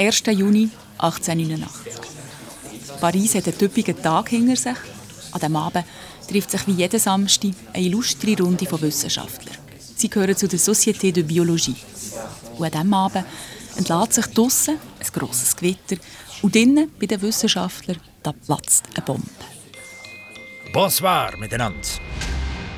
1. 0.00 0.22
Juni 0.28 0.70
1889. 0.96 1.92
Paris 3.02 3.34
hat 3.34 3.46
einen 3.48 3.58
typischen 3.58 4.02
Tag 4.02 4.30
hinter 4.30 4.56
sich. 4.56 4.72
An 5.30 5.40
diesem 5.40 5.56
Abend 5.56 5.84
trifft 6.26 6.50
sich 6.50 6.66
wie 6.66 6.72
jeden 6.72 6.98
Samstag 6.98 7.50
eine 7.74 7.84
illustre 7.84 8.34
Runde 8.42 8.64
von 8.64 8.80
Wissenschaftlern. 8.80 9.58
Sie 9.96 10.08
gehören 10.08 10.34
zu 10.34 10.48
der 10.48 10.58
Société 10.58 11.12
de 11.12 11.22
Biologie. 11.22 11.76
Und 12.56 12.64
an 12.64 12.70
diesem 12.72 12.94
Abend 12.94 13.26
entlädt 13.76 14.14
sich 14.14 14.24
draussen 14.28 14.78
ein 14.98 15.06
grosses 15.12 15.54
Gewitter 15.54 15.96
und 16.40 16.54
drinnen 16.54 16.90
bei 16.98 17.04
den 17.04 17.20
Wissenschaftlern 17.20 17.98
da 18.22 18.32
platzt 18.32 18.84
eine 18.94 19.04
Bombe. 19.04 19.28
Bonsoir 20.72 21.36
miteinander. 21.38 21.78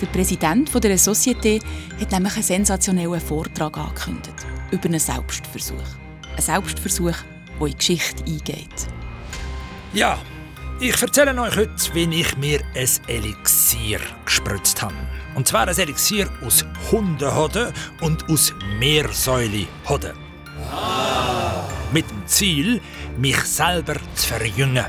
Der 0.01 0.07
Präsident 0.07 0.75
der 0.75 0.99
Société 0.99 1.63
hat 2.01 2.11
nämlich 2.11 2.35
einen 2.35 2.43
sensationellen 2.43 3.21
Vortrag 3.21 3.79
angekündigt 3.79 4.45
über 4.73 4.87
einen 4.87 4.99
Selbstversuch. 4.99 6.02
Selbstversuch, 6.43 7.17
der 7.59 7.67
in 7.67 7.73
die 7.73 7.77
Geschichte 7.77 8.25
eingeht. 8.25 8.89
Ja, 9.93 10.19
ich 10.81 11.01
erzähle 11.01 11.41
euch 11.41 11.57
heute, 11.57 11.95
wie 11.95 12.21
ich 12.21 12.37
mir 12.37 12.61
ein 12.75 12.89
Elixier 13.07 14.01
gespritzt 14.25 14.83
habe. 14.83 14.95
Und 15.35 15.47
zwar 15.47 15.69
ein 15.69 15.79
Elixier 15.79 16.29
aus 16.45 16.65
Hundehoden 16.91 17.73
und 18.01 18.29
aus 18.29 18.53
Meersäulehoden. 18.79 20.13
Ah. 20.71 21.69
Mit 21.93 22.11
dem 22.11 22.27
Ziel, 22.27 22.81
mich 23.17 23.39
selber 23.43 23.95
zu 24.15 24.27
verjüngen. 24.27 24.87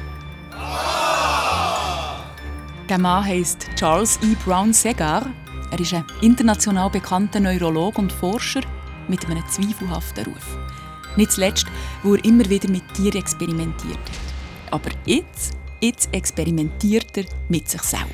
Der 2.90 2.98
Mann 2.98 3.26
heißt 3.26 3.68
Charles 3.76 4.20
E. 4.22 4.36
Brown 4.44 4.74
Segar. 4.74 5.26
Er 5.72 5.80
ist 5.80 5.94
ein 5.94 6.06
international 6.22 6.90
bekannter 6.90 7.40
Neurologe 7.40 8.00
und 8.00 8.12
Forscher 8.12 8.62
mit 9.08 9.26
einem 9.26 9.48
zweifelhaften 9.48 10.26
Ruf. 10.26 10.58
Nicht 11.16 11.32
zuletzt, 11.32 11.66
wo 12.04 12.16
er 12.16 12.26
immer 12.26 12.50
wieder 12.50 12.70
mit 12.70 12.84
Tieren 12.94 13.20
experimentiert 13.20 13.98
hat. 13.98 14.72
Aber 14.72 14.90
jetzt, 15.06 15.54
jetzt 15.82 16.10
experimentiert 16.14 17.18
er 17.18 17.26
mit 17.50 17.70
sich 17.70 17.82
selber. 17.82 18.08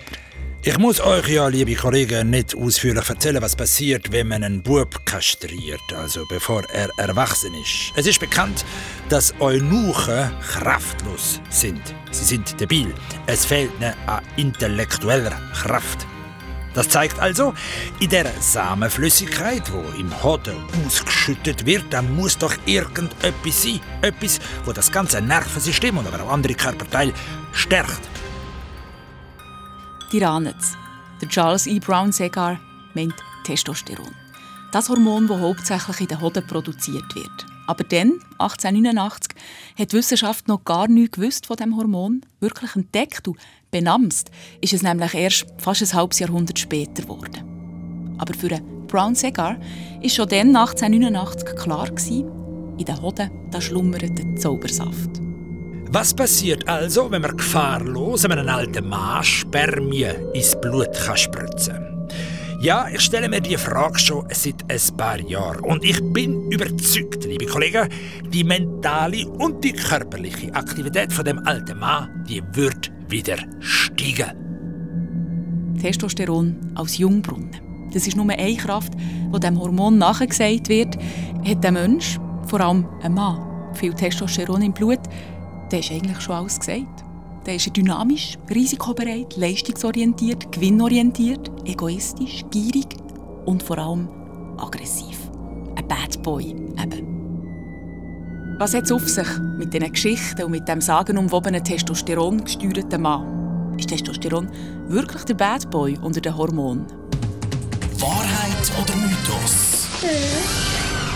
Ich 0.61 0.77
muss 0.77 0.99
euch 0.99 1.29
ja, 1.29 1.47
liebe 1.47 1.73
Kollegen, 1.73 2.31
nicht 2.31 2.53
ausführlich 2.53 3.07
erzählen, 3.07 3.41
was 3.41 3.55
passiert, 3.55 4.11
wenn 4.11 4.27
man 4.27 4.43
einen 4.43 4.61
Bub 4.61 5.05
kastriert, 5.05 5.79
also 5.95 6.25
bevor 6.27 6.63
er 6.73 6.89
erwachsen 6.97 7.53
ist. 7.53 7.93
Es 7.95 8.05
ist 8.05 8.19
bekannt, 8.19 8.65
dass 9.07 9.33
Eunuchen 9.39 10.29
kraftlos 10.45 11.39
sind. 11.49 11.81
Sie 12.11 12.25
sind 12.25 12.59
debil. 12.59 12.93
Es 13.25 13.45
fehlt 13.45 13.71
ihnen 13.79 13.93
an 14.05 14.21
intellektueller 14.35 15.39
Kraft. 15.53 16.05
Das 16.79 16.87
zeigt 16.87 17.19
also, 17.19 17.53
in 17.99 18.09
der 18.09 18.31
Samenflüssigkeit, 18.39 19.69
wo 19.73 19.81
im 19.99 20.23
Hoden 20.23 20.55
ausgeschüttet 20.85 21.65
wird, 21.65 21.83
da 21.89 22.01
muss 22.01 22.37
doch 22.37 22.55
irgendetwas 22.65 23.63
sein. 23.63 23.81
Etwas, 24.01 24.39
wo 24.63 24.71
das 24.71 24.89
ganze 24.89 25.21
Nervensystem 25.21 25.97
und 25.97 26.07
aber 26.07 26.23
auch 26.23 26.31
andere 26.31 26.53
Körperteile 26.53 27.11
stärkt. 27.51 27.99
Die 30.13 30.23
ahnen 30.23 30.55
Der 31.21 31.27
Charles 31.27 31.67
E. 31.67 31.79
Brown 31.79 32.13
Segar 32.13 32.57
meint 32.93 33.15
Testosteron. 33.43 34.15
Das 34.71 34.87
Hormon, 34.87 35.27
das 35.27 35.37
hauptsächlich 35.37 35.99
in 35.99 36.07
den 36.07 36.21
Hoden 36.21 36.47
produziert 36.47 37.13
wird. 37.13 37.45
Aber 37.67 37.83
dann, 37.83 38.21
1889, 38.37 39.35
hat 39.77 39.91
die 39.91 39.97
Wissenschaft 39.97 40.47
noch 40.47 40.63
gar 40.63 40.87
nichts 40.87 41.17
gewusst 41.17 41.45
von 41.45 41.57
dem 41.57 41.75
Hormon. 41.75 42.21
Wirklich 42.39 42.73
entdeckt 42.75 43.27
und 43.27 43.37
benamst 43.71 44.31
ist 44.61 44.73
es 44.73 44.83
nämlich 44.83 45.13
erst 45.13 45.45
fast 45.57 45.81
ein 45.81 45.93
halbes 45.93 46.19
Jahrhundert 46.19 46.59
später 46.59 47.03
geworden. 47.03 48.15
Aber 48.17 48.33
für 48.33 48.49
Brown 48.87 49.15
Segar 49.15 49.57
ist 50.01 50.15
schon 50.15 50.27
dann, 50.27 50.55
1889, 50.55 51.55
klar 51.55 51.87
gewesen, 51.89 52.25
in 52.77 52.85
den 52.85 53.01
Hoden 53.01 53.29
da 53.51 53.61
schlummert 53.61 54.17
der 54.17 54.35
Zaubersaft. 54.35 55.21
Was 55.91 56.13
passiert 56.13 56.67
also, 56.67 57.09
wenn 57.09 57.21
man 57.21 57.35
gefahrlos 57.35 58.25
einem 58.25 58.47
alten 58.47 58.87
Mann 58.87 59.23
Spermien 59.23 60.15
ins 60.33 60.59
Blut 60.59 60.95
spritzen 61.15 61.73
kann? 61.73 62.07
Ja, 62.61 62.87
ich 62.93 63.01
stelle 63.01 63.29
mir 63.29 63.39
die 63.39 63.57
Frage 63.57 63.97
schon 63.97 64.27
seit 64.31 64.69
ein 64.69 64.97
paar 64.97 65.19
Jahren. 65.21 65.61
Und 65.61 65.83
ich 65.83 66.01
bin 66.11 66.51
überzeugt, 66.51 67.23
liebe 67.23 67.45
Kollegen, 67.45 67.87
die 68.27 68.43
mentale 68.43 69.25
und 69.27 69.63
die 69.63 69.71
körperliche 69.71 70.53
Aktivität 70.53 71.13
von 71.13 71.23
dem 71.23 71.39
alten 71.47 71.79
Mann, 71.79 72.25
die 72.27 72.43
wird 72.51 72.91
wieder 73.09 73.37
steigen. 73.59 74.31
Testosteron 75.81 76.73
als 76.75 76.97
Jungbrunnen. 76.97 77.51
Das 77.93 78.05
ist 78.05 78.15
nur 78.15 78.29
eine 78.29 78.55
Kraft, 78.55 78.93
die 79.33 79.39
dem 79.39 79.59
Hormon 79.59 79.97
nachgesagt 79.97 80.69
wird, 80.69 80.97
hat 81.43 81.63
der 81.63 81.71
Mensch, 81.71 82.19
vor 82.45 82.61
allem 82.61 82.85
ein 83.01 83.13
Mann, 83.13 83.73
viel 83.73 83.93
Testosteron 83.93 84.61
im 84.61 84.73
Blut, 84.73 84.99
dann 85.69 85.79
ist 85.79 85.91
eigentlich 85.91 86.21
schon 86.21 86.35
alles 86.35 86.59
gesagt. 86.59 87.03
Dann 87.45 87.55
ist 87.55 87.75
dynamisch, 87.75 88.37
risikobereit, 88.49 89.37
leistungsorientiert, 89.37 90.51
gewinnorientiert, 90.51 91.49
egoistisch, 91.65 92.43
gierig 92.51 92.87
und 93.45 93.63
vor 93.63 93.77
allem 93.77 94.09
aggressiv. 94.57 95.17
Ein 95.75 95.87
Bad 95.87 96.21
Boy 96.21 96.49
eben. 96.49 97.08
Was 98.59 98.73
hat 98.73 98.83
es 98.83 98.91
auf 98.91 99.07
sich 99.07 99.39
mit 99.57 99.73
diesen 99.73 99.89
Geschichten 99.89 100.43
und 100.43 100.51
mit 100.51 100.67
dem 100.67 100.81
sagenumwobenen 100.81 101.63
Testosteron 101.63 102.43
gesteuerten 102.43 103.01
Mann? 103.01 103.73
Ist 103.79 103.87
Testosteron 103.87 104.49
wirklich 104.89 105.23
der 105.23 105.35
Bad 105.35 105.71
Boy 105.71 105.97
unter 106.01 106.19
den 106.19 106.35
Hormonen? 106.35 106.85
Wahrheit 107.99 108.71
oder 108.81 108.93
Mythos? 108.97 109.87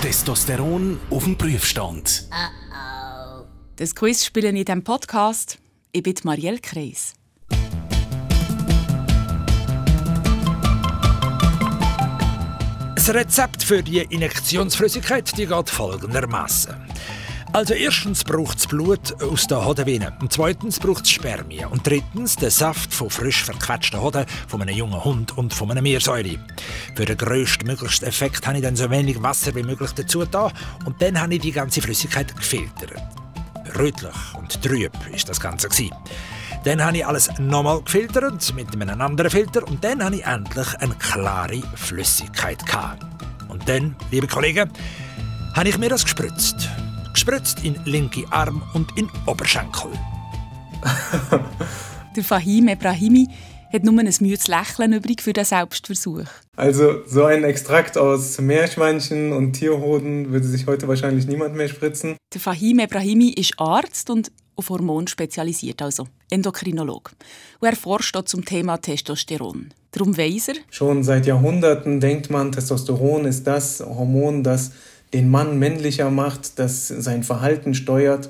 Testosteron 0.02 0.98
auf 1.10 1.26
dem 1.26 1.38
Prüfstand. 1.38 2.30
Uh 2.32 3.44
das 3.76 3.94
Quiz 3.94 4.24
spiele 4.24 4.48
ich 4.48 4.56
in 4.56 4.64
diesem 4.64 4.84
Podcast. 4.86 5.58
Ich 5.92 6.02
bin 6.02 6.16
Marielle 6.24 6.60
Kreis. 6.60 7.14
Das 12.96 13.14
Rezept 13.14 13.64
für 13.64 13.84
die 13.84 14.00
Injektionsflüssigkeit 14.00 15.38
die 15.38 15.46
geht 15.46 15.70
folgendermaßen. 15.70 16.93
Also 17.54 17.76
erstens 17.76 18.24
braucht 18.24 18.58
es 18.58 18.68
Blut 18.68 19.22
aus 19.22 19.46
der 19.46 19.64
Hodenvene, 19.64 20.12
und 20.20 20.34
zweitens 20.34 20.80
braucht 20.80 21.06
es 21.06 21.12
Spermien 21.12 21.68
und 21.68 21.86
drittens 21.86 22.36
den 22.36 22.50
Saft 22.50 22.92
von 22.92 23.12
frisch 23.12 23.44
verquetschten 23.44 24.02
Hoden 24.02 24.26
von 24.48 24.62
einem 24.64 24.76
jungen 24.76 25.04
Hund 25.04 25.38
und 25.38 25.54
von 25.54 25.70
einem 25.70 25.84
Meersäule. 25.84 26.40
Für 26.96 27.06
den 27.06 27.16
grösstmöglichsten 27.16 28.08
Effekt 28.08 28.48
habe 28.48 28.58
ich 28.58 28.64
dann 28.64 28.76
so 28.76 28.90
wenig 28.90 29.22
Wasser 29.22 29.54
wie 29.54 29.62
möglich 29.62 29.92
dazu 29.92 30.26
da 30.26 30.52
und 30.86 31.00
dann 31.00 31.22
habe 31.22 31.36
ich 31.36 31.42
die 31.42 31.52
ganze 31.52 31.82
Flüssigkeit 31.82 32.36
gefiltert 32.36 32.94
rötlich 33.78 34.16
und 34.38 34.62
trüb 34.62 34.92
ist 35.14 35.30
das 35.30 35.40
Ganze. 35.40 35.70
Dann 36.64 36.84
habe 36.84 36.98
ich 36.98 37.06
alles 37.06 37.30
nochmal 37.40 37.82
gefiltert 37.82 38.54
mit 38.56 38.72
einem 38.72 39.02
anderen 39.02 39.30
Filter 39.30 39.68
und 39.68 39.84
dann 39.84 40.04
habe 40.04 40.18
ich 40.18 40.26
endlich 40.26 40.68
eine 40.80 40.96
klare 40.96 41.62
Flüssigkeit. 41.76 42.66
Gehabt. 42.66 43.06
Und 43.50 43.68
dann, 43.68 43.96
liebe 44.12 44.28
Kollegen, 44.28 44.72
habe 45.54 45.70
ich 45.70 45.78
mir 45.78 45.90
das 45.90 46.04
gespritzt. 46.04 46.70
Gespritzt 47.26 47.64
in 47.64 47.80
linke 47.86 48.26
Arm 48.32 48.62
und 48.74 48.98
in 48.98 49.10
Oberschenkel. 49.26 49.92
Der 52.18 52.22
Fahim 52.22 52.68
Ebrahimi 52.68 53.30
hat 53.72 53.86
nur 53.86 53.98
ein 53.98 54.14
müdes 54.20 54.50
Lächeln 54.50 54.92
übrig 54.92 55.22
für 55.22 55.32
den 55.32 55.46
Selbstversuch. 55.46 56.26
Also 56.58 57.06
so 57.08 57.24
ein 57.24 57.46
Extrakt 57.46 57.98
aus 57.98 58.42
Meerschweinchen 58.42 59.32
und 59.32 59.54
Tierhoden 59.54 60.34
würde 60.34 60.46
sich 60.46 60.68
heute 60.68 60.90
wahrscheinlich 60.90 61.26
niemand 61.26 61.56
mehr 61.56 61.70
spritzen. 61.70 62.18
Der 62.34 62.42
Fahim 62.42 62.80
Ebrahimi 62.80 63.30
ist 63.30 63.54
Arzt 63.58 64.10
und 64.10 64.30
auf 64.58 64.70
Hormone 64.70 65.08
spezialisiert, 65.08 65.82
also 65.82 66.08
Endokrinolog. 66.30 67.14
Und 67.62 67.70
er 67.70 67.78
forscht 67.78 68.18
auch 68.18 68.26
zum 68.26 68.44
Thema 68.44 68.80
Testosteron. 68.80 69.74
Darum 69.94 70.18
weiss 70.18 70.50
er. 70.50 70.56
Schon 70.70 71.06
seit 71.06 71.26
Jahrhunderten 71.26 72.02
denkt 72.02 72.30
man, 72.30 72.52
Testosteron 72.52 73.24
ist 73.24 73.48
das 73.48 73.80
Hormon, 73.80 74.44
das 74.44 74.72
den 75.14 75.30
Mann 75.30 75.60
männlicher 75.60 76.10
macht, 76.10 76.60
das 76.60 76.88
sein 76.88 77.24
Verhalten 77.24 77.74
steuert. 77.74 78.30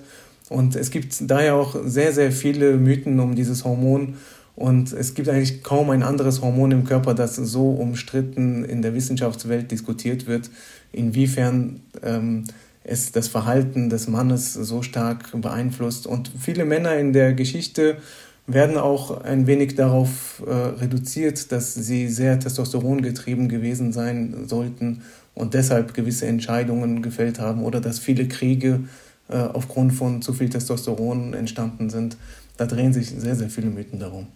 Und 0.50 0.75
es 0.75 0.92
gibt 0.92 1.30
daher 1.30 1.56
auch 1.56 1.75
sehr, 1.86 2.13
sehr 2.13 2.31
viele 2.31 2.75
Mythen 2.78 3.19
um 3.19 3.36
dieses 3.36 3.63
Hormon. 3.63 4.16
Und 4.56 4.94
es 4.94 5.16
gibt 5.16 5.30
eigentlich 5.30 5.63
kaum 5.63 5.90
ein 5.90 6.04
anderes 6.04 6.42
Hormon 6.42 6.72
im 6.72 6.84
Körper, 6.84 7.16
das 7.16 7.36
so 7.36 7.72
umstritten 7.72 8.63
in 8.63 8.81
der 8.81 8.94
Wissenschaftswelt 8.94 9.72
diskutiert 9.72 10.28
wird, 10.28 10.52
inwiefern 10.92 11.81
ähm, 12.04 12.44
es 12.84 13.12
das 13.12 13.30
Verhalten 13.30 13.90
des 13.90 14.07
Mannes 14.07 14.54
so 14.54 14.84
stark 14.84 15.30
beeinflusst. 15.34 16.06
Und 16.06 16.31
viele 16.40 16.66
Männer 16.66 16.98
in 16.98 17.13
der 17.13 17.34
Geschichte 17.34 17.98
werden 18.46 18.78
auch 18.78 19.22
ein 19.22 19.48
wenig 19.48 19.75
darauf 19.75 20.44
äh, 20.46 20.52
reduziert, 20.52 21.52
dass 21.52 21.74
sie 21.74 22.10
sehr 22.10 22.40
testosterongetrieben 22.40 23.48
gewesen 23.48 23.94
sein 23.94 24.48
sollten 24.48 25.02
und 25.35 25.53
deshalb 25.53 25.94
gewisse 25.94 26.27
Entscheidungen 26.27 27.01
gefällt 27.01 27.39
haben 27.39 27.63
oder 27.63 27.81
dass 27.81 28.00
viele 28.00 28.27
Kriege 28.27 28.83
äh, 29.30 29.38
aufgrund 29.38 29.94
von 29.94 30.21
zu 30.21 30.33
viel 30.33 30.50
Testosteron 30.50 31.33
entstanden 31.33 31.89
sind. 31.89 32.18
Da 32.57 32.65
drehen 32.65 32.94
sich 32.94 33.09
sehr, 33.09 33.35
sehr 33.35 33.50
viele 33.50 33.69
Mythen 33.69 34.00
darum 34.00 34.27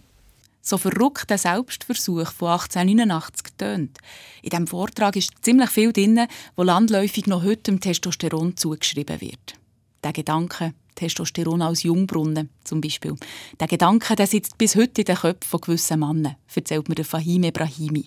so 0.68 0.76
verrückt 0.76 1.30
der 1.30 1.38
Selbstversuch 1.38 2.30
von 2.30 2.48
1889 2.48 3.46
tönt. 3.56 3.98
In 4.42 4.50
diesem 4.50 4.66
Vortrag 4.66 5.16
ist 5.16 5.32
ziemlich 5.40 5.70
viel 5.70 5.92
drin, 5.92 6.26
wo 6.56 6.62
landläufig 6.62 7.26
noch 7.26 7.42
heute 7.42 7.62
dem 7.62 7.80
Testosteron 7.80 8.56
zugeschrieben 8.56 9.20
wird. 9.20 9.54
Der 10.04 10.12
Gedanke, 10.12 10.74
Testosteron 10.98 11.62
als 11.62 11.84
Jungbrunnen 11.84 12.50
zum 12.64 12.80
Beispiel. 12.80 13.14
Der 13.60 13.68
Gedanke 13.68 14.16
der 14.16 14.26
sitzt 14.26 14.58
bis 14.58 14.74
heute 14.74 15.02
in 15.02 15.04
den 15.04 15.16
Köpfen 15.16 15.48
von 15.48 15.60
gewissen 15.60 16.00
Männern, 16.00 16.36
erzählt 16.54 16.88
mir 16.88 16.96
der 16.96 17.04
Fahim 17.04 17.44
Ebrahimi. 17.44 18.06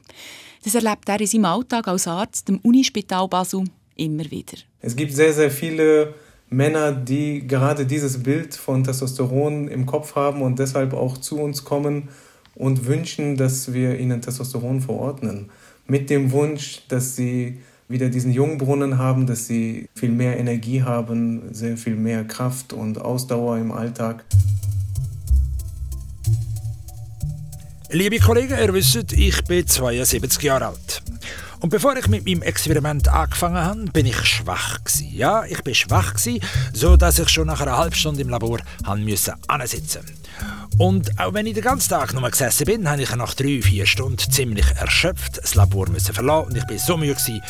Das 0.64 0.76
erlebt 0.76 1.08
er 1.08 1.20
in 1.20 1.28
seinem 1.28 1.46
Alltag 1.46 1.88
als 1.88 2.08
Arzt 2.08 2.50
im 2.50 2.58
Unispital 2.60 3.28
Basel 3.28 3.64
immer 3.96 4.30
wieder. 4.30 4.58
Es 4.82 4.96
gibt 4.96 5.14
sehr, 5.14 5.34
sehr 5.34 5.50
viele 5.50 6.14
Männer, 6.50 6.92
die 6.92 7.48
gerade 7.48 7.86
dieses 7.86 8.22
Bild 8.22 8.56
von 8.56 8.84
Testosteron 8.84 9.70
im 9.70 9.86
Kopf 9.86 10.16
haben 10.16 10.42
und 10.42 10.60
deshalb 10.60 10.94
auch 10.94 11.18
zu 11.18 11.40
uns 11.40 11.64
kommen 11.64 12.10
und 12.56 12.86
wünschen, 12.86 13.38
dass 13.38 13.74
wir 13.74 13.98
ihnen 13.98 14.22
Testosteron 14.22 14.82
verordnen. 14.82 15.50
Mit 15.88 16.10
dem 16.10 16.32
Wunsch, 16.34 16.82
dass 16.90 17.16
sie 17.16 17.60
wieder 17.92 18.10
diesen 18.10 18.32
Jungbrunnen 18.32 18.98
haben, 18.98 19.28
dass 19.28 19.48
sie 19.48 19.90
viel 19.96 20.12
mehr 20.12 20.40
Energie 20.40 20.84
haben, 20.84 21.54
sehr 21.54 21.78
viel 21.78 21.96
mehr 21.96 22.24
Kraft 22.24 22.74
und 22.74 23.00
Ausdauer 23.00 23.58
im 23.58 23.72
Alltag. 23.72 24.26
Liebe 27.90 28.20
Kollegen, 28.20 28.58
ihr 28.58 28.74
wisst, 28.74 29.12
ich 29.12 29.44
bin 29.44 29.68
72 29.68 30.42
Jahre 30.44 30.68
alt. 30.68 31.04
Und 31.62 31.70
bevor 31.70 31.96
ich 31.96 32.08
mit 32.08 32.26
meinem 32.26 32.42
Experiment 32.42 33.08
angefangen 33.08 33.64
habe, 33.64 33.86
bin 33.94 34.08
ich 34.08 34.18
schwach 34.26 34.84
gewesen. 34.84 35.12
Ja, 35.14 35.44
ich 35.46 35.64
bin 35.64 35.76
schwach 35.76 36.16
gewesen, 36.16 36.44
so 36.74 36.98
dass 36.98 37.20
ich 37.20 37.30
schon 37.30 37.46
nach 37.46 37.62
einer 37.62 37.78
halben 37.78 37.96
Stunde 37.96 38.22
im 38.22 38.30
Labor 38.30 38.58
haben 38.84 39.04
müssen 39.04 39.36
ansitzen. 39.48 40.02
Und 40.80 41.20
auch 41.20 41.36
wenn 41.36 41.46
ich 41.46 41.54
den 41.54 41.64
ganzen 41.64 41.90
Tag 41.90 42.16
nur 42.16 42.28
gesessen 42.28 42.66
bin, 42.66 42.90
habe 42.90 43.04
ich 43.04 43.16
nach 43.16 43.36
drei, 43.36 43.62
vier 43.62 43.86
Stunden 43.86 44.18
ziemlich 44.18 44.66
erschöpft 44.76 45.38
das 45.38 45.54
Labor 45.54 45.88
müssen 45.90 46.16
verlassen 46.16 46.48
und 46.48 46.58
ich 46.58 46.66
bin 46.66 46.80
so 46.80 46.98
müde 46.98 47.14
gewesen, 47.14 47.42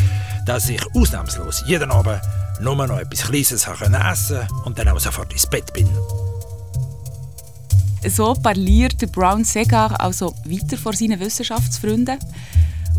dass 0.45 0.67
ich 0.67 0.85
ausnahmslos 0.93 1.63
jeden 1.65 1.89
Abend 1.89 2.21
nur 2.59 2.75
noch 2.75 2.99
etwas 2.99 3.29
Kleines 3.29 3.51
essen 3.51 3.73
konnte 3.93 4.47
und 4.65 4.77
dann 4.77 4.89
auch 4.89 4.99
sofort 4.99 5.31
ins 5.31 5.47
Bett 5.47 5.71
bin. 5.71 5.87
So 8.09 8.33
parliert 8.33 9.09
Brown 9.13 9.45
Segar 9.45 10.01
also 10.01 10.35
weiter 10.43 10.77
vor 10.77 10.93
seinen 10.93 11.19
Wissenschaftsfreunden. 11.19 12.19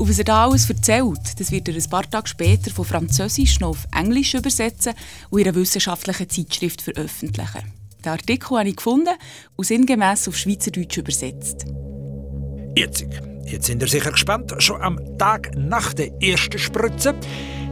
Und 0.02 0.08
was 0.08 0.18
er 0.18 0.24
da 0.24 0.46
alles 0.46 0.68
erzählt, 0.68 1.38
das 1.38 1.52
wird 1.52 1.68
er 1.68 1.76
ein 1.76 1.88
paar 1.88 2.10
Tage 2.10 2.26
später 2.26 2.72
von 2.72 2.84
Französisch 2.84 3.60
noch 3.60 3.68
auf 3.68 3.86
Englisch 3.96 4.34
übersetzen 4.34 4.94
und 5.30 5.38
in 5.38 5.46
einer 5.46 5.54
wissenschaftlichen 5.54 6.28
Zeitschrift 6.28 6.82
veröffentlichen. 6.82 7.72
Den 8.04 8.10
Artikel 8.10 8.58
habe 8.58 8.68
ich 8.68 8.74
gefunden 8.74 9.14
und 9.54 9.64
sinngemäß 9.64 10.26
auf 10.26 10.36
Schweizerdeutsch 10.36 10.96
übersetzt. 10.96 11.66
Jetzt, 12.76 13.06
jetzt 13.44 13.66
sind 13.66 13.80
ihr 13.80 13.86
sicher 13.86 14.10
gespannt. 14.10 14.52
Schon 14.58 14.82
am 14.82 14.98
Tag 15.18 15.52
nach 15.54 15.94
der 15.94 16.10
ersten 16.20 16.58
Spritze 16.58 17.14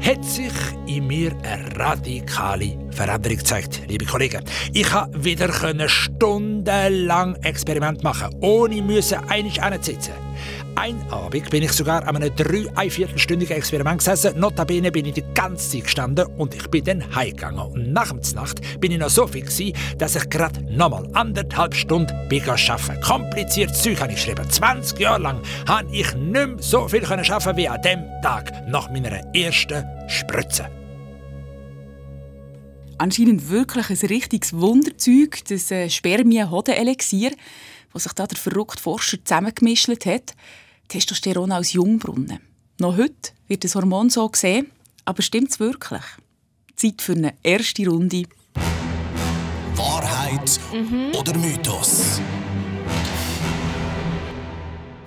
hat 0.01 0.25
sich 0.25 0.53
in 0.87 1.09
mir 1.09 1.37
eine 1.43 1.77
radikale 1.77 2.79
Veränderung 2.93 3.39
gezeigt, 3.39 3.83
liebe 3.89 4.05
Kollegen. 4.05 4.45
Ich 4.73 4.89
konnte 4.89 5.25
wieder 5.25 5.89
stundenlang 5.89 7.35
Experiment 7.43 8.05
machen, 8.05 8.33
ohne 8.41 8.81
müssen 8.83 9.19
einig 9.29 9.61
sitzen. 9.83 10.13
Ein 10.77 11.03
Abend 11.11 11.51
bin 11.51 11.63
ich 11.63 11.73
sogar 11.73 12.07
an 12.07 12.17
einem 12.17 12.35
drei 12.35 12.89
viertelstündigen 12.89 13.57
Experiment 13.57 13.99
gesessen. 13.99 14.39
Notabene 14.39 14.91
bin 14.91 15.07
ich 15.07 15.15
die 15.15 15.25
ganze 15.35 15.71
Zeit 15.71 15.85
gestanden 15.85 16.27
und 16.39 16.55
ich 16.55 16.69
bin 16.69 16.85
dann 16.85 17.15
heimgegangen. 17.15 17.61
Und 17.61 17.93
nach 17.93 18.13
der 18.13 18.35
Nacht 18.35 18.81
bin 18.81 18.93
ich 18.93 18.99
noch 18.99 19.11
so 19.11 19.27
viel 19.27 19.43
dass 19.99 20.17
ich 20.17 20.29
gerade 20.31 20.63
nochmal 20.73 21.09
anderthalb 21.13 21.75
Stunden 21.75 22.13
arbeiten 22.13 23.01
Kompliziertes 23.03 23.83
Zeug 23.83 24.01
habe 24.01 24.13
ich 24.13 24.25
geschrieben. 24.25 24.49
20 24.49 24.99
Jahre 24.99 25.23
lang 25.23 25.41
habe 25.67 25.95
ich 25.95 26.15
nicht 26.15 26.33
mehr 26.33 26.57
so 26.61 26.89
viel 26.89 27.05
arbeiten 27.05 27.57
wie 27.57 27.69
an 27.69 27.83
dem 27.83 28.05
Tag 28.23 28.53
nach 28.69 28.91
meiner 28.91 29.23
ersten 29.35 29.85
Spritze. 30.09 30.69
Anscheinend 33.01 33.49
wirklich 33.49 33.89
ein 33.89 34.09
richtiges 34.09 34.53
Wunderzeug, 34.53 35.39
das 35.49 35.71
äh, 35.71 35.89
Spermien-Hoden-Elixier 35.89 37.33
was 37.93 38.05
sich 38.05 38.13
da 38.13 38.27
der 38.27 38.39
verrückte 38.39 38.83
Forscher 38.83 39.19
zusammengemischt 39.25 39.89
hat, 40.07 40.35
Testosteron 40.89 41.53
als 41.53 41.73
Jungbrunnen. 41.73 42.41
Noch 42.79 42.97
heute 42.97 43.33
wird 43.49 43.65
das 43.65 43.75
Hormon 43.75 44.11
so 44.11 44.29
gesehen, 44.29 44.71
aber 45.05 45.23
stimmt 45.23 45.51
es 45.51 45.61
wirklich? 45.61 46.03
Zeit 46.77 47.03
für 47.03 47.13
eine 47.13 47.35
erste 47.43 47.87
Runde. 47.87 48.25
Wahrheit 49.75 50.61
mhm. 50.73 51.13
oder 51.19 51.37
Mythos? 51.37 52.21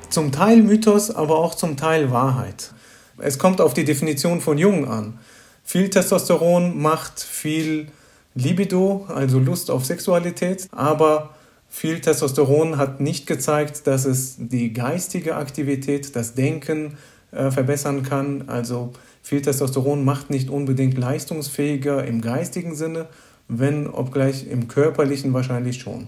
Zum 0.09 0.31
Teil 0.31 0.61
Mythos, 0.61 1.09
aber 1.09 1.39
auch 1.39 1.55
zum 1.55 1.75
Teil 1.75 2.11
Wahrheit. 2.11 2.71
Es 3.17 3.39
kommt 3.39 3.61
auf 3.61 3.73
die 3.73 3.85
Definition 3.85 4.41
von 4.41 4.57
Jung 4.57 4.87
an. 4.87 5.19
Viel 5.63 5.89
Testosteron 5.89 6.79
macht 6.79 7.19
viel 7.19 7.87
Libido, 8.35 9.05
also 9.07 9.39
Lust 9.39 9.71
auf 9.71 9.85
Sexualität, 9.85 10.67
aber 10.71 11.32
viel 11.75 11.99
Testosteron 11.99 12.77
hat 12.77 13.01
nicht 13.01 13.25
gezeigt, 13.25 13.87
dass 13.87 14.05
es 14.05 14.35
die 14.37 14.73
geistige 14.73 15.35
Aktivität, 15.35 16.15
das 16.15 16.35
Denken 16.35 16.97
äh, 17.31 17.49
verbessern 17.49 18.03
kann. 18.03 18.43
Also 18.47 18.93
viel 19.23 19.41
Testosteron 19.41 20.05
macht 20.05 20.29
nicht 20.29 20.51
unbedingt 20.51 20.99
leistungsfähiger 20.99 22.05
im 22.05 22.21
geistigen 22.21 22.75
Sinne, 22.75 23.07
wenn 23.47 23.87
obgleich 23.87 24.47
im 24.47 24.67
körperlichen 24.67 25.33
wahrscheinlich 25.33 25.81
schon. 25.81 26.07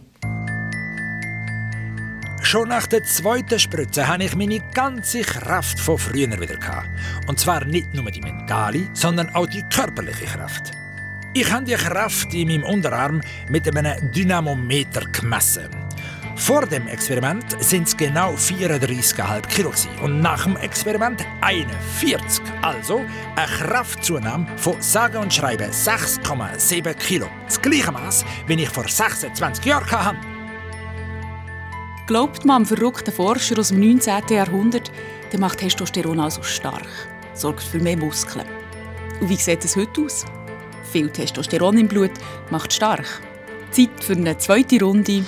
Schon 2.44 2.70
nach 2.70 2.86
der 2.86 3.04
zweiten 3.04 3.58
Spritze 3.58 4.08
habe 4.08 4.24
ich 4.24 4.36
meine 4.36 4.62
ganze 4.72 5.22
Kraft 5.22 5.80
von 5.80 5.98
früher 5.98 6.40
wieder 6.40 6.58
gehabt. 6.58 6.88
Und 7.28 7.40
zwar 7.40 7.66
nicht 7.66 7.92
nur 7.96 8.12
die 8.12 8.22
mentale, 8.22 8.88
sondern 8.94 9.34
auch 9.34 9.48
die 9.48 9.64
körperliche 9.74 10.26
Kraft. 10.26 10.85
Ich 11.38 11.52
habe 11.52 11.66
die 11.66 11.74
Kraft 11.74 12.34
in 12.34 12.48
meinem 12.48 12.64
Unterarm 12.64 13.20
mit 13.50 13.68
einem 13.68 14.10
Dynamometer 14.10 15.02
gemessen. 15.12 15.68
Vor 16.38 16.66
dem 16.66 16.88
Experiment 16.88 17.62
sind 17.62 17.90
es 17.90 17.98
genau 17.98 18.36
34,5 18.36 19.42
Kilo 19.50 19.74
und 20.02 20.22
nach 20.22 20.46
dem 20.46 20.56
Experiment 20.56 21.26
41. 21.42 22.42
Also 22.62 23.04
eine 23.36 23.48
Kraftzunahme 23.48 24.48
von 24.56 24.82
sage 24.82 25.20
und 25.20 25.34
schreibe 25.34 25.66
6,7 25.66 26.94
Kilo. 26.94 27.28
Das 27.48 27.62
gleiche 27.62 27.92
Maß, 27.92 28.24
wie 28.48 28.54
ich 28.54 28.70
vor 28.70 28.88
26 28.88 29.66
Jahren 29.66 29.92
hatte. 29.92 30.18
Glaubt 32.08 32.46
man 32.46 32.62
am 32.62 32.66
verrückten 32.66 33.14
Forscher 33.14 33.60
aus 33.60 33.70
dem 33.70 33.82
19. 33.82 34.24
Jahrhundert, 34.30 34.90
der 35.34 35.40
macht 35.42 35.58
Testosteron 35.58 36.22
also 36.22 36.42
stark, 36.44 36.88
sorgt 37.34 37.64
für 37.64 37.80
mehr 37.80 37.98
Muskeln. 37.98 38.48
Und 39.20 39.28
wie 39.28 39.36
sieht 39.36 39.66
es 39.66 39.76
heute 39.76 40.00
aus? 40.00 40.24
Viel 40.96 41.10
Testosteron 41.10 41.78
im 41.78 41.90
Blut 41.90 42.12
macht 42.52 42.72
stark. 42.72 43.06
Zeit 43.70 44.02
für 44.02 44.14
eine 44.14 44.38
zweite 44.38 44.80
Runde. 44.80 45.26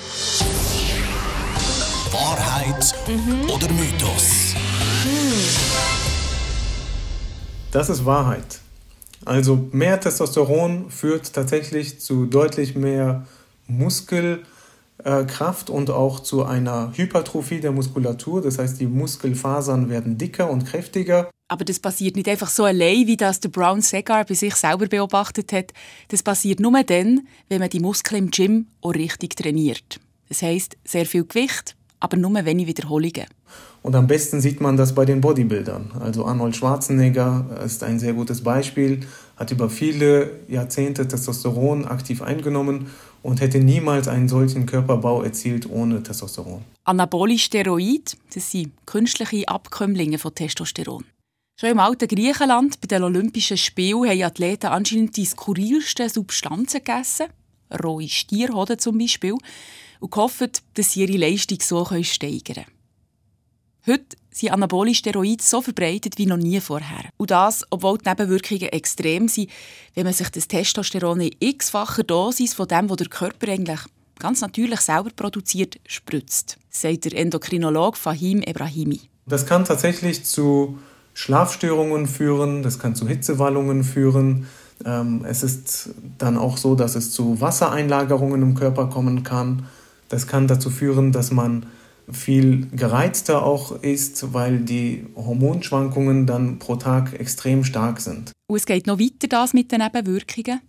Wahrheit 2.10 2.94
mhm. 3.06 3.50
oder 3.50 3.70
Mythos? 3.74 4.54
Das 7.70 7.90
ist 7.90 8.06
Wahrheit. 8.06 8.60
Also 9.26 9.68
mehr 9.70 10.00
Testosteron 10.00 10.90
führt 10.90 11.34
tatsächlich 11.34 12.00
zu 12.00 12.24
deutlich 12.24 12.74
mehr 12.74 13.26
Muskelkraft 14.98 15.70
und 15.70 15.90
auch 15.90 16.20
zu 16.20 16.44
einer 16.44 16.92
Hypertrophie 16.94 17.60
der 17.60 17.72
Muskulatur. 17.72 18.42
Das 18.42 18.58
heißt, 18.58 18.80
die 18.80 18.86
Muskelfasern 18.86 19.88
werden 19.88 20.18
dicker 20.18 20.50
und 20.50 20.66
kräftiger. 20.66 21.30
Aber 21.48 21.64
das 21.64 21.78
passiert 21.78 22.16
nicht 22.16 22.28
einfach 22.28 22.48
so 22.48 22.64
allein, 22.64 23.06
wie 23.06 23.16
das 23.16 23.40
der 23.40 23.48
Brown 23.48 23.80
Segar 23.80 24.24
bei 24.24 24.34
sich 24.34 24.54
selber 24.54 24.86
beobachtet 24.86 25.52
hat. 25.52 25.72
Das 26.08 26.22
passiert 26.22 26.60
nur 26.60 26.82
dann, 26.84 27.26
wenn 27.48 27.60
man 27.60 27.70
die 27.70 27.80
Muskeln 27.80 28.24
im 28.24 28.30
Gym 28.30 28.66
auch 28.82 28.94
richtig 28.94 29.36
trainiert. 29.36 30.00
Das 30.28 30.42
heißt 30.42 30.76
sehr 30.84 31.06
viel 31.06 31.24
Gewicht, 31.24 31.74
aber 32.00 32.16
nur 32.16 32.44
wenig 32.44 32.66
Wiederholungen. 32.66 33.26
Und 33.82 33.94
am 33.94 34.06
besten 34.06 34.40
sieht 34.40 34.60
man 34.60 34.76
das 34.76 34.94
bei 34.94 35.06
den 35.06 35.22
Bodybuildern. 35.22 35.92
Also 36.00 36.26
Arnold 36.26 36.56
Schwarzenegger 36.56 37.46
ist 37.64 37.82
ein 37.82 37.98
sehr 37.98 38.12
gutes 38.12 38.42
Beispiel, 38.42 39.00
hat 39.36 39.50
über 39.52 39.70
viele 39.70 40.32
Jahrzehnte 40.48 41.08
Testosteron 41.08 41.86
aktiv 41.86 42.20
eingenommen 42.20 42.88
und 43.28 43.42
hätte 43.42 43.58
niemals 43.58 44.08
einen 44.08 44.26
solchen 44.26 44.64
Körperbau 44.64 45.22
erzielt 45.22 45.68
ohne 45.68 46.02
Testosteron. 46.02 46.64
Anabolisch 46.84 47.44
Steroid, 47.44 48.16
das 48.32 48.50
sind 48.50 48.72
künstliche 48.86 49.46
Abkömmlinge 49.46 50.16
von 50.16 50.34
Testosteron. 50.34 51.04
Schon 51.60 51.70
im 51.70 51.78
alten 51.78 52.08
Griechenland 52.08 52.80
bei 52.80 52.86
den 52.86 53.02
Olympischen 53.02 53.58
Spielen 53.58 54.08
haben 54.08 54.22
Athleten 54.22 54.68
anscheinend 54.68 55.14
die 55.18 55.26
skurrilsten 55.26 56.08
Substanzen 56.08 56.82
gegessen, 56.82 57.26
rohe 57.84 58.08
Stierhoden 58.08 58.78
zum 58.78 58.96
Beispiel, 58.96 59.34
und 60.00 60.10
gehofft, 60.10 60.62
dass 60.72 60.92
sie 60.92 61.02
ihre 61.02 61.18
Leistung 61.18 61.58
so 61.60 61.84
steigern 62.02 62.42
können. 62.44 62.66
Heute 63.86 64.16
sind 64.38 64.52
anabolische 64.52 65.00
Steroide 65.00 65.42
so 65.42 65.60
verbreitet 65.60 66.16
wie 66.16 66.26
noch 66.26 66.36
nie 66.36 66.60
vorher. 66.60 67.10
Und 67.16 67.30
das, 67.30 67.64
obwohl 67.70 67.98
die 67.98 68.08
Nebenwirkungen 68.08 68.68
extrem 68.68 69.28
sind, 69.28 69.50
wenn 69.94 70.04
man 70.04 70.12
sich 70.12 70.28
das 70.30 70.46
Testosteron 70.46 71.20
in 71.20 71.34
x-facher 71.40 72.04
Dosis 72.04 72.54
von 72.54 72.68
dem, 72.68 72.88
was 72.88 72.98
der 72.98 73.08
Körper 73.08 73.48
eigentlich 73.48 73.80
ganz 74.18 74.40
natürlich 74.40 74.80
selber 74.80 75.10
produziert, 75.14 75.78
spritzt, 75.86 76.58
sagt 76.70 77.04
der 77.04 77.18
Endokrinologe 77.18 77.96
Fahim 77.96 78.42
Ebrahimi. 78.42 79.00
Das 79.26 79.46
kann 79.46 79.64
tatsächlich 79.64 80.24
zu 80.24 80.78
Schlafstörungen 81.14 82.06
führen, 82.06 82.62
das 82.62 82.78
kann 82.78 82.94
zu 82.94 83.08
Hitzewallungen 83.08 83.82
führen. 83.82 84.46
Ähm, 84.84 85.24
es 85.28 85.42
ist 85.42 85.90
dann 86.18 86.38
auch 86.38 86.56
so, 86.56 86.76
dass 86.76 86.94
es 86.94 87.10
zu 87.10 87.40
Wassereinlagerungen 87.40 88.40
im 88.42 88.54
Körper 88.54 88.86
kommen 88.86 89.24
kann. 89.24 89.66
Das 90.08 90.26
kann 90.28 90.46
dazu 90.46 90.70
führen, 90.70 91.10
dass 91.10 91.32
man 91.32 91.66
viel 92.12 92.68
gereizter 92.72 93.44
auch 93.44 93.82
ist, 93.82 94.32
weil 94.32 94.60
die 94.60 95.06
Hormonschwankungen 95.16 96.26
dann 96.26 96.58
pro 96.58 96.76
Tag 96.76 97.18
extrem 97.18 97.64
stark 97.64 98.00
sind. 98.00 98.32
Und 98.46 98.56
es 98.56 98.66
geht 98.66 98.86
noch 98.86 98.98
weiter 98.98 99.28
das 99.28 99.52
mit 99.52 99.70
den 99.72 99.80
Nebenwirkungen. 99.80 100.60